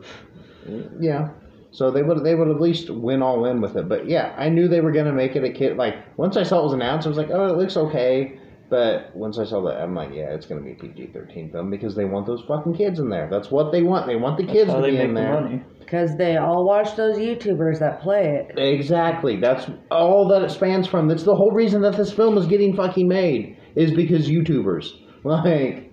[0.99, 1.31] Yeah.
[1.73, 3.89] So they would they would at least win all in with it.
[3.89, 5.77] But yeah, I knew they were gonna make it a kid.
[5.77, 8.39] Like once I saw it was announced, I was like, oh, it looks okay.
[8.69, 11.97] But once I saw that, I'm like, yeah, it's gonna be a PG-13 film because
[11.97, 13.29] they want those fucking kids in there.
[13.29, 14.07] That's what they want.
[14.07, 15.41] They want the kids to be in there.
[15.41, 15.63] money.
[15.81, 18.57] Because they all watch those YouTubers that play it.
[18.57, 19.37] Exactly.
[19.37, 21.09] That's all that it spans from.
[21.09, 24.97] That's the whole reason that this film is getting fucking made is because YouTubers.
[25.23, 25.93] Like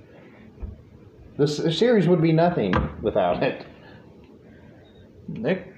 [1.38, 3.65] the series would be nothing without it.
[5.28, 5.74] Nick.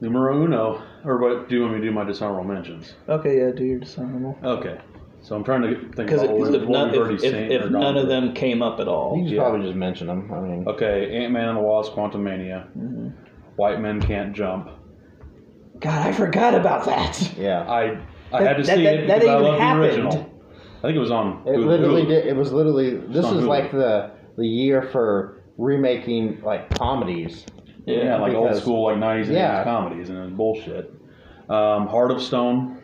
[0.00, 0.82] Numero uno.
[1.04, 1.48] Or what?
[1.48, 2.94] Do you want me to do my dishonorable mentions?
[3.08, 3.50] Okay, yeah.
[3.50, 4.38] Do your dishonorable.
[4.42, 4.78] Okay.
[5.20, 7.32] So I'm trying to think Because about what, if, what none, we've already if, if,
[7.32, 7.50] seen.
[7.52, 9.42] if or none of them came up at all, You just Yeah.
[9.42, 10.30] probably just mention them.
[10.32, 12.68] I mean, Okay, Ant Man and the Wasp, Quantumania.
[12.78, 13.08] Mm-hmm.
[13.56, 14.68] White Men Can't Jump.
[15.80, 17.32] God, I forgot about that.
[17.36, 17.62] yeah.
[17.68, 17.98] I
[18.32, 19.84] I That- had to that- see that- it that because I even love the happened.
[19.84, 20.30] original.
[20.78, 21.42] I think it was on.
[21.46, 21.66] It Hulu.
[21.66, 22.26] literally did.
[22.26, 22.96] It was literally.
[22.96, 23.48] This on is Hulu.
[23.48, 27.44] like the the year for remaking like comedies.
[27.88, 29.60] Yeah, like old because- school, like 90s and Yeah.
[29.62, 30.92] 80s comedies, and it was bullshit.
[31.48, 32.76] Um, Heart of Stone.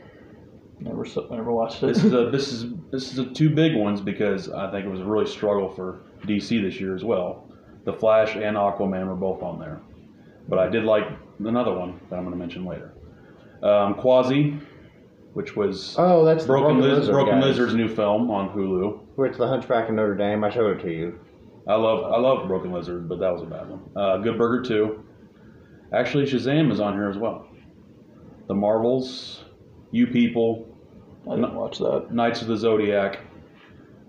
[0.81, 1.87] Never, never watched it.
[1.87, 4.91] This is a this is this is a two big ones because I think it
[4.91, 7.49] was a really struggle for DC this year as well.
[7.85, 9.81] The Flash and Aquaman were both on there,
[10.49, 11.05] but I did like
[11.39, 12.95] another one that I'm going to mention later.
[13.63, 14.59] Um, Quasi,
[15.35, 17.45] which was Oh, that's the Broken, Broken Liz, Lizard Broken guys.
[17.45, 19.01] Lizard's new film on Hulu.
[19.17, 20.43] Which the Hunchback of Notre Dame.
[20.45, 21.19] I showed it to you.
[21.67, 23.83] I love I love Broken Lizard, but that was a bad one.
[23.97, 25.05] Uh, Good Burger two.
[25.93, 27.47] Actually, Shazam is on here as well.
[28.49, 29.45] The Marvels,
[29.91, 30.77] You People,
[31.31, 32.09] I didn't watch that.
[32.13, 33.21] Knights of the Zodiac,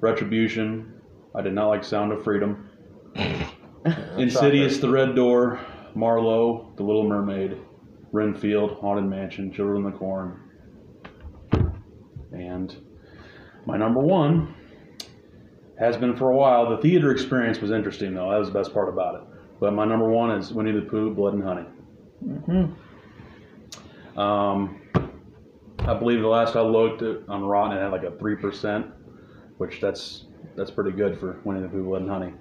[0.01, 0.93] Retribution.
[1.33, 2.69] I did not like Sound of Freedom.
[4.17, 5.59] Insidious, The Red Door,
[5.93, 7.57] Marlowe, The Little Mermaid,
[8.11, 10.41] Renfield, Haunted Mansion, Children of the Corn,
[12.31, 12.75] and
[13.65, 14.53] my number one
[15.79, 16.69] has been for a while.
[16.69, 18.29] The theater experience was interesting though.
[18.29, 19.21] That was the best part about it.
[19.59, 21.65] But my number one is Winnie the Pooh, Blood and Honey.
[22.25, 24.19] Mm-hmm.
[24.19, 24.81] Um,
[25.79, 28.87] I believe the last I looked at, on Rotten, it had like a three percent,
[29.57, 32.33] which that's that's pretty good for Winnie the Pooh, Blood and Honey.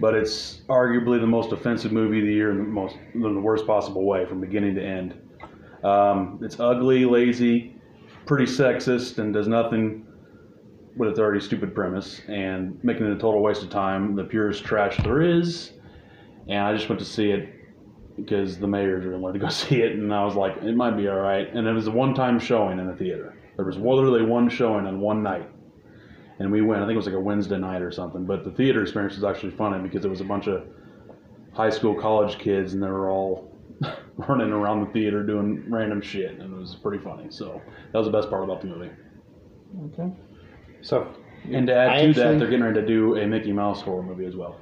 [0.00, 3.40] But it's arguably the most offensive movie of the year in the most in the
[3.40, 5.14] worst possible way, from beginning to end.
[5.84, 7.76] Um, it's ugly, lazy,
[8.26, 10.06] pretty sexist, and does nothing
[10.96, 14.14] with its already stupid premise, and making it a total waste of time.
[14.16, 15.72] The purest trash there is.
[16.48, 17.48] And I just went to see it
[18.16, 20.96] because the mayor's really wanted to go see it, and I was like, it might
[20.96, 21.48] be all right.
[21.52, 23.36] And it was a one-time showing in the theater.
[23.56, 25.48] There was literally one showing on one night,
[26.38, 26.82] and we went.
[26.82, 28.24] I think it was like a Wednesday night or something.
[28.24, 30.66] But the theater experience was actually funny because it was a bunch of
[31.52, 33.50] high school, college kids, and they were all
[34.16, 37.26] running around the theater doing random shit, and it was pretty funny.
[37.30, 37.60] So
[37.92, 38.90] that was the best part about the movie.
[39.92, 40.10] Okay.
[40.82, 41.08] So
[41.50, 43.80] And to add I to that, actually- they're getting ready to do a Mickey Mouse
[43.82, 44.58] horror movie as well.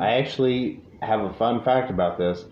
[0.00, 2.44] I actually have a fun fact about this.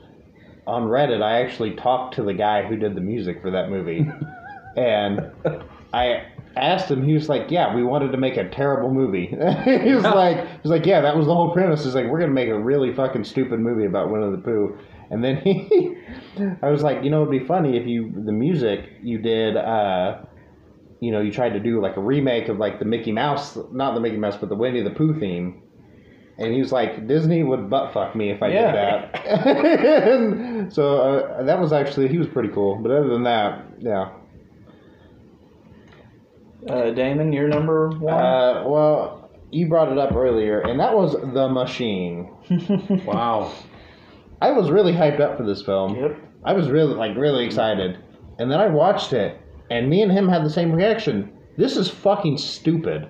[0.66, 4.06] On Reddit, I actually talked to the guy who did the music for that movie,
[4.76, 5.30] and
[5.92, 6.24] I
[6.56, 7.04] asked him.
[7.04, 9.26] He was like, "Yeah, we wanted to make a terrible movie."
[9.64, 11.84] he was like, "He was like, yeah, that was the whole premise.
[11.84, 14.78] Is like we're gonna make a really fucking stupid movie about Winnie the Pooh."
[15.10, 15.96] And then he,
[16.62, 19.56] I was like, you know, it'd be funny if you the music you did.
[19.58, 20.22] uh
[21.00, 23.94] you know, you tried to do like a remake of like the Mickey Mouse, not
[23.94, 25.62] the Mickey Mouse, but the Winnie the Pooh theme.
[26.38, 28.72] And he was like, Disney would butt fuck me if I Yeah.
[28.72, 28.74] did
[29.12, 30.08] that.
[30.08, 32.76] and so uh, that was actually, he was pretty cool.
[32.76, 34.10] But other than that, yeah.
[36.68, 38.14] Uh, Damon, your number one.
[38.14, 42.30] Uh, well, you brought it up earlier, and that was The Machine.
[43.06, 43.52] Wow.
[44.42, 45.94] I was really hyped up for this film.
[45.96, 46.18] Yep.
[46.44, 47.98] I was really, like, really excited.
[48.38, 49.40] And then I watched it,
[49.70, 51.32] and me and him had the same reaction.
[51.56, 53.08] This is fucking stupid.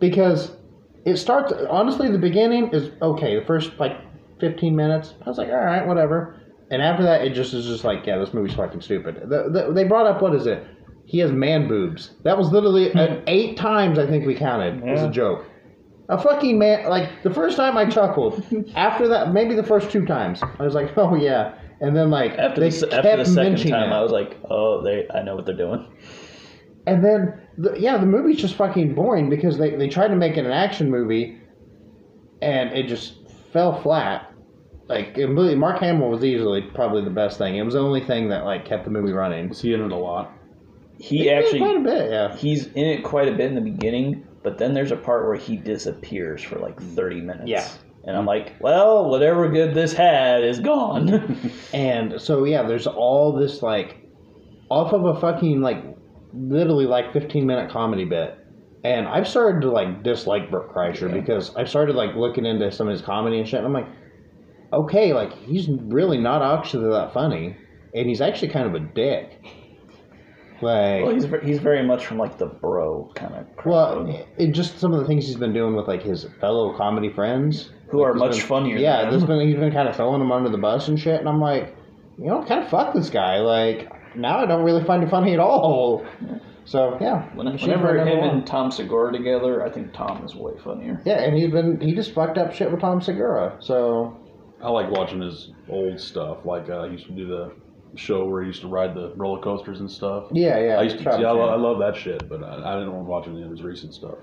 [0.00, 0.56] Because
[1.04, 3.38] it starts, honestly, the beginning is okay.
[3.38, 3.96] The first, like,
[4.40, 6.40] 15 minutes, I was like, all right, whatever.
[6.70, 9.16] And after that, it just is just like, yeah, this movie's fucking stupid.
[9.28, 10.64] The, the, they brought up, what is it?
[11.04, 12.12] He has man boobs.
[12.24, 15.04] That was literally uh, eight times, I think we counted, Yeah.
[15.04, 15.44] a joke.
[16.08, 18.42] A fucking man, like, the first time I chuckled.
[18.74, 21.54] After that, maybe the first two times, I was like, oh, yeah.
[21.82, 23.92] And then, like, after they the, kept after the second time, it.
[23.92, 25.84] I was like, oh, they, I know what they're doing.
[26.86, 30.36] And then, the, yeah, the movie's just fucking boring because they, they tried to make
[30.36, 31.40] it an action movie,
[32.40, 33.14] and it just
[33.52, 34.32] fell flat.
[34.88, 37.56] Like, it really, Mark Hamill was easily probably the best thing.
[37.56, 39.48] It was the only thing that like kept the movie running.
[39.48, 40.32] Was he in it a lot?
[40.98, 42.36] He Yeah, actually, quite a bit, yeah.
[42.36, 45.36] he's in it quite a bit in the beginning, but then there's a part where
[45.36, 47.48] he disappears for like 30 minutes.
[47.48, 47.68] Yeah.
[48.04, 51.52] And I'm like, well, whatever good this had is gone.
[51.72, 53.96] And so yeah, there's all this like
[54.68, 55.82] off of a fucking like
[56.34, 58.38] literally like 15 minute comedy bit.
[58.84, 62.88] And I've started to like dislike Bert Kreischer because I've started like looking into some
[62.88, 63.58] of his comedy and shit.
[63.58, 63.88] And I'm like,
[64.72, 67.56] okay, like he's really not actually that funny,
[67.94, 69.40] and he's actually kind of a dick.
[70.60, 74.06] Like, well, he's, he's very much from like the bro kind of crowd.
[74.06, 77.12] well, it just some of the things he's been doing with like his fellow comedy
[77.12, 79.94] friends, Who Like, are much been- funnier Yeah, than there's been he's been kind of
[79.94, 81.76] throwing him under the bus and shit, and I'm like,
[82.18, 83.38] you know, kind of fuck this guy.
[83.38, 86.04] Like now I don't really find it funny at all.
[86.64, 88.28] So yeah, When- Whenever him one.
[88.30, 91.00] and Tom Segura together, I think Tom is way funnier.
[91.04, 93.56] yeah, and he's been he just fucked up shit with Tom Segura.
[93.60, 94.16] So
[94.62, 96.44] I like watching his old stuff.
[96.44, 97.52] Like uh, he used to do the
[97.96, 100.24] show where he used to ride the roller coasters and stuff.
[100.32, 100.78] Yeah, yeah.
[100.78, 101.02] I used to.
[101.02, 103.42] Travis See, I, I love that shit, but I, I didn't want to watch any
[103.42, 104.14] of his recent stuff.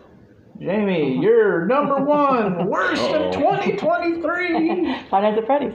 [0.59, 1.21] Jamie, uh-huh.
[1.21, 2.67] you're number one.
[2.67, 3.31] Worst of Uh-oh.
[3.31, 5.03] 2023.
[5.09, 5.73] Five Nights at Freddy's.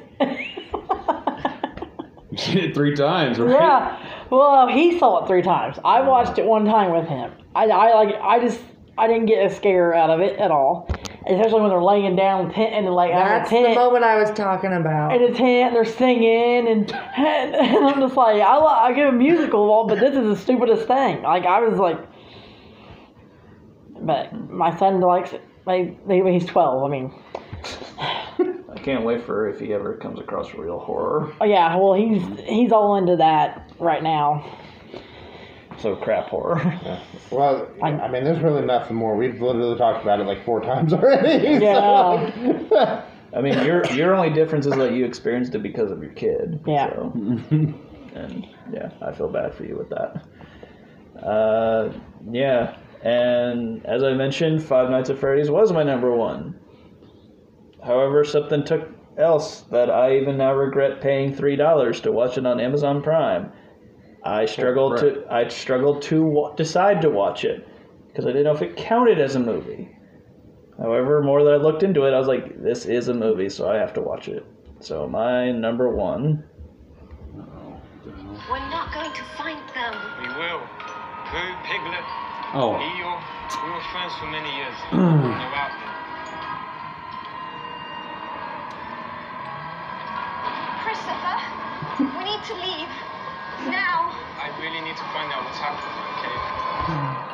[2.31, 3.51] You seen it three times, right?
[3.53, 4.27] yeah.
[4.31, 5.79] Well, he saw it three times.
[5.85, 6.11] I uh-huh.
[6.11, 7.33] watched it one time with him.
[7.55, 8.15] I, I like.
[8.21, 8.61] I just.
[8.97, 10.89] I didn't get a scare out of it at all.
[11.27, 13.77] Especially when they're laying down tent and like out That's of the the tent.
[13.77, 15.17] moment I was talking about.
[15.17, 19.13] in a tent, they're singing, and, and, I'm just like, I, li- I give a
[19.13, 21.23] musical, all, but this is the stupidest thing.
[21.23, 21.99] Like, I was like,
[24.07, 25.43] but my son likes it.
[25.67, 27.13] Like, when he's 12, I mean,
[27.99, 31.33] I can't wait for if he ever comes across real horror.
[31.41, 34.59] oh yeah, well, he's he's all into that right now.
[35.79, 36.61] So crap horror.
[37.31, 39.17] Well, I mean, there's really nothing more.
[39.17, 41.59] We've literally talked about it like four times already.
[41.59, 42.67] so, Yeah.
[42.71, 46.13] like- I mean, your your only difference is that you experienced it because of your
[46.13, 46.61] kid.
[46.65, 46.91] Yeah.
[46.91, 47.13] So,
[48.15, 50.23] and yeah, I feel bad for you with that.
[51.27, 51.93] Uh,
[52.31, 56.59] yeah, and as I mentioned, Five Nights at Freddy's was my number one.
[57.85, 58.89] However, something took
[59.19, 63.53] else that I even now regret paying three dollars to watch it on Amazon Prime.
[64.25, 67.69] I struggled to I struggled to wa- decide to watch it
[68.09, 69.91] because I didn't know if it counted as a movie.
[70.79, 73.69] However, more that I looked into it, I was like, this is a movie, so
[73.69, 74.45] I have to watch it.
[74.81, 76.43] So my number one,
[78.51, 79.95] We're not going to find them.
[80.21, 80.59] We will.
[81.31, 82.05] Who, Piglet?
[82.57, 82.79] Oh.
[82.79, 83.19] Eeyore?
[83.67, 84.75] We were friends for many years.
[84.93, 85.91] They're out there.
[90.87, 91.35] Christopher,
[91.99, 92.87] we need to leave.
[93.67, 94.15] Now.
[94.39, 96.37] I really need to find out what's happening, okay?
[96.87, 97.34] Hmm.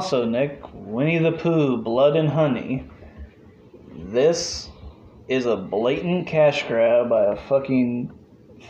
[0.00, 2.88] Also, Nick, Winnie the Pooh, Blood and Honey.
[3.94, 4.70] This
[5.28, 8.10] is a blatant cash grab by a fucking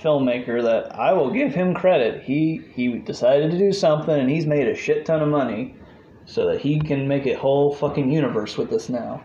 [0.02, 2.24] filmmaker that I will give him credit.
[2.24, 5.76] He he decided to do something and he's made a shit ton of money
[6.24, 9.22] so that he can make a whole fucking universe with this now.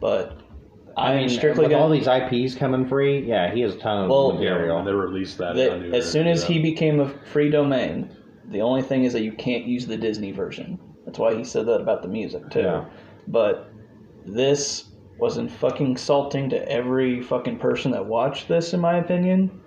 [0.00, 0.40] But
[0.96, 3.76] I, I mean, mean, strictly with gonna, all these IPs coming free, yeah, he has
[3.76, 4.78] a ton of Well- material.
[4.78, 5.54] And they released that.
[5.54, 6.56] that on as soon as yeah.
[6.56, 8.10] he became a free domain,
[8.50, 10.80] the only thing is that you can't use the Disney version.
[11.08, 12.60] That's why he said that about the music too.
[12.60, 12.84] Yeah.
[13.28, 13.72] But
[14.26, 19.58] this wasn't fucking insulting to every fucking person that watched this, in my opinion.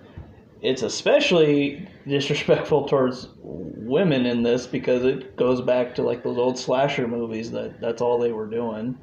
[0.61, 6.59] It's especially disrespectful towards women in this because it goes back to like those old
[6.59, 8.95] slasher movies that that's all they were doing.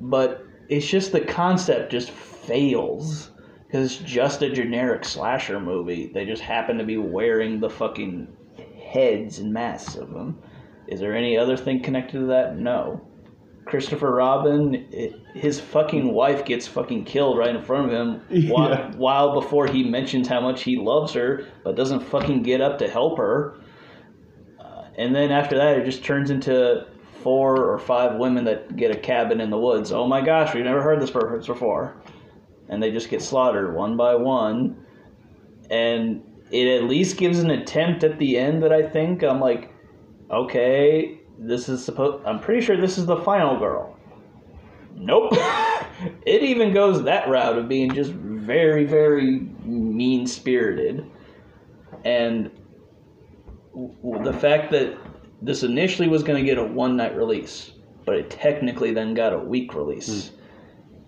[0.00, 3.32] But it's just the concept just fails
[3.66, 6.06] because it's just a generic slasher movie.
[6.06, 8.28] They just happen to be wearing the fucking
[8.82, 10.38] heads and masks of them.
[10.94, 12.56] Is there any other thing connected to that?
[12.56, 13.00] No.
[13.66, 18.68] Christopher Robin, it, his fucking wife gets fucking killed right in front of him while,
[18.70, 18.92] Yeah.
[18.96, 22.88] while before he mentions how much he loves her, but doesn't fucking get up to
[22.88, 23.56] help her.
[24.60, 26.86] Uh, and then after that, it just turns into
[27.24, 29.90] four or five women that get a cabin in the woods.
[29.90, 31.96] Oh my gosh, we've never heard this purpose before.
[32.68, 34.76] And they just get slaughtered one by one.
[35.70, 36.22] And
[36.52, 39.73] it at least gives an attempt at the end that I think I'm like,
[40.34, 42.24] okay, this is supposed.
[42.26, 43.96] I'm pretty sure this is the final girl.
[44.96, 45.32] Nope.
[46.26, 51.10] it even goes that route of being just very, very mean spirited.
[52.04, 52.50] And
[53.72, 54.96] w- the fact that
[55.42, 57.72] this initially was going to get a one night release,
[58.04, 60.28] but it technically then got a week release.
[60.28, 60.36] Hmm.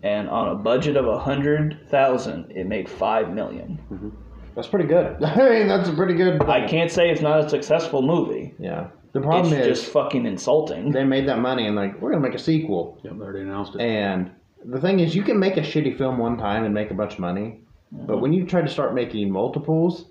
[0.02, 3.80] And on a budget of a hundred thousand, it made five million.
[3.90, 4.08] Mm-hmm.
[4.54, 5.22] That's pretty good.
[5.24, 6.42] I mean, that's a pretty good.
[6.42, 8.54] I can't say it's not a successful movie.
[8.58, 8.88] Yeah.
[9.12, 10.90] The problem it's is just fucking insulting.
[10.90, 13.00] they made that money and like we're gonna make a sequel.
[13.02, 13.80] Yep, they already announced it.
[13.80, 14.30] And
[14.64, 17.14] the thing is, you can make a shitty film one time and make a bunch
[17.14, 17.60] of money,
[17.92, 20.06] but when you try to start making multiples,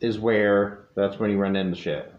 [0.00, 2.12] is where that's when you run into shit.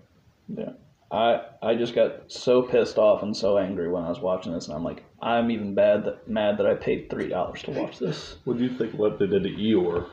[0.48, 0.72] Yeah.
[1.12, 4.68] I I just got so pissed off and so angry when I was watching this,
[4.68, 8.00] and I'm like, I'm even bad that mad that I paid three dollars to watch
[8.00, 8.38] this.
[8.46, 10.08] What do you think what they did to Eeyore?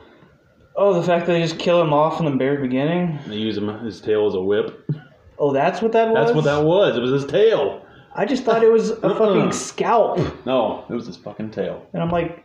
[0.75, 3.19] Oh, the fact that they just kill him off in the very beginning.
[3.27, 4.87] They use him his tail as a whip.
[5.39, 6.15] Oh, that's what that was.
[6.27, 6.97] That's what that was.
[6.97, 7.85] It was his tail.
[8.15, 11.85] I just thought it was a fucking scalp, No, it was his fucking tail.
[11.93, 12.43] and I'm like,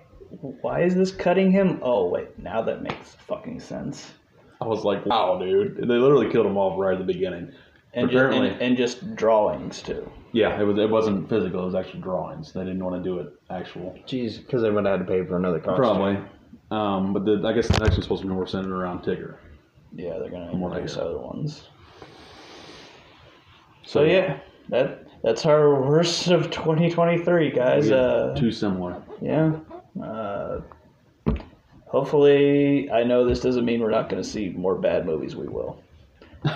[0.61, 1.79] why is this cutting him?
[1.83, 4.13] Oh wait, now that makes fucking sense.
[4.61, 5.77] I was like, wow, dude.
[5.79, 7.53] They literally killed him off right at the beginning.
[7.95, 10.11] And just, Apparently, and, and just drawings too.
[10.33, 10.79] yeah, it was.
[10.79, 11.63] It wasn't physical.
[11.63, 12.53] It was actually drawings.
[12.53, 13.95] They didn't want to do it actual.
[14.07, 15.77] Jeez, because they would have had to pay for another costume.
[15.77, 16.19] Probably.
[16.71, 19.37] Um, but the, I guess the next one's supposed to be more centered around Tigger.
[19.95, 21.05] Yeah, they're gonna More like I introduce hear.
[21.05, 21.69] other ones.
[23.85, 24.39] So yeah,
[24.69, 27.89] that that's our worst of 2023, guys.
[27.89, 29.03] Yeah, Uh, Too similar.
[29.21, 29.53] yeah.
[30.03, 30.61] Uh,
[31.87, 35.37] hopefully, I know this doesn't mean we're not going to see more bad movies.
[35.37, 35.83] We will.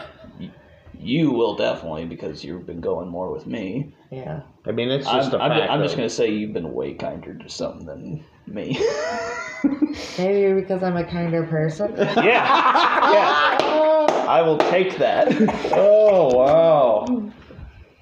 [0.99, 3.95] You will definitely because you've been going more with me.
[4.11, 4.41] Yeah.
[4.65, 5.71] I mean, it's I'm, just a I'm, fact.
[5.71, 8.81] I'm just going to say you've been way kinder to something than me.
[10.19, 11.95] Maybe because I'm a kinder person.
[11.99, 13.59] yeah, yeah.
[14.27, 15.29] I will take that.
[15.73, 17.31] Oh wow.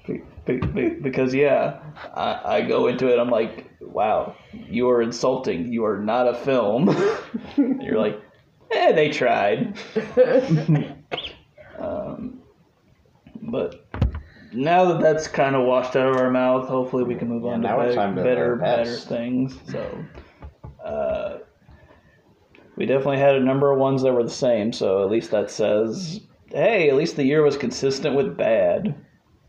[0.07, 1.79] Be- be- be- because yeah,
[2.13, 3.19] I, I go into it.
[3.19, 5.71] I'm like, wow, you are insulting.
[5.73, 6.89] You are not a film.
[7.57, 8.21] You're like,
[8.71, 9.77] eh, they tried.
[11.79, 12.41] um,
[13.41, 13.87] but
[14.53, 17.49] now that that's kind of washed out of our mouth, hopefully we can move Yeah,
[17.51, 19.57] on to now be- to better, better things.
[19.69, 20.05] So,
[20.83, 21.39] uh,
[22.75, 24.73] we definitely had a number of ones that were the same.
[24.73, 28.95] So at least that says, hey, at least the year was consistent with bad.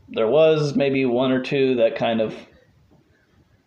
[0.08, 2.34] There was maybe one or two that kind of,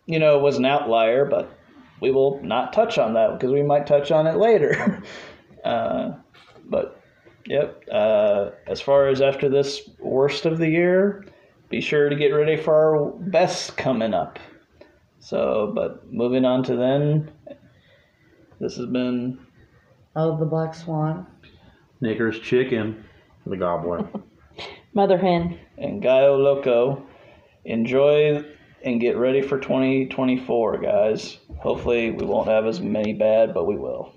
[0.06, 1.56] you know, was an outlier, but
[2.00, 5.02] we will not touch on that because we might touch on it later.
[5.64, 6.12] uh,
[6.64, 7.00] but
[7.46, 7.84] Yep.
[7.90, 11.24] Uh, as far as after this worst of the year,
[11.68, 14.38] be sure to get ready for our best coming up.
[15.18, 17.30] So, but moving on to then,
[18.60, 19.38] this has been
[20.16, 21.26] Oh, the Black Swan.
[22.00, 23.04] Knickers chicken.
[23.46, 24.08] The gobbler.
[24.94, 25.58] Mother hen.
[25.78, 27.06] and Gallo Loco.
[27.64, 28.44] Enjoy
[28.82, 31.38] and get ready for 2024, guys.
[31.58, 34.12] Hopefully, we won't have as many bad, but we will.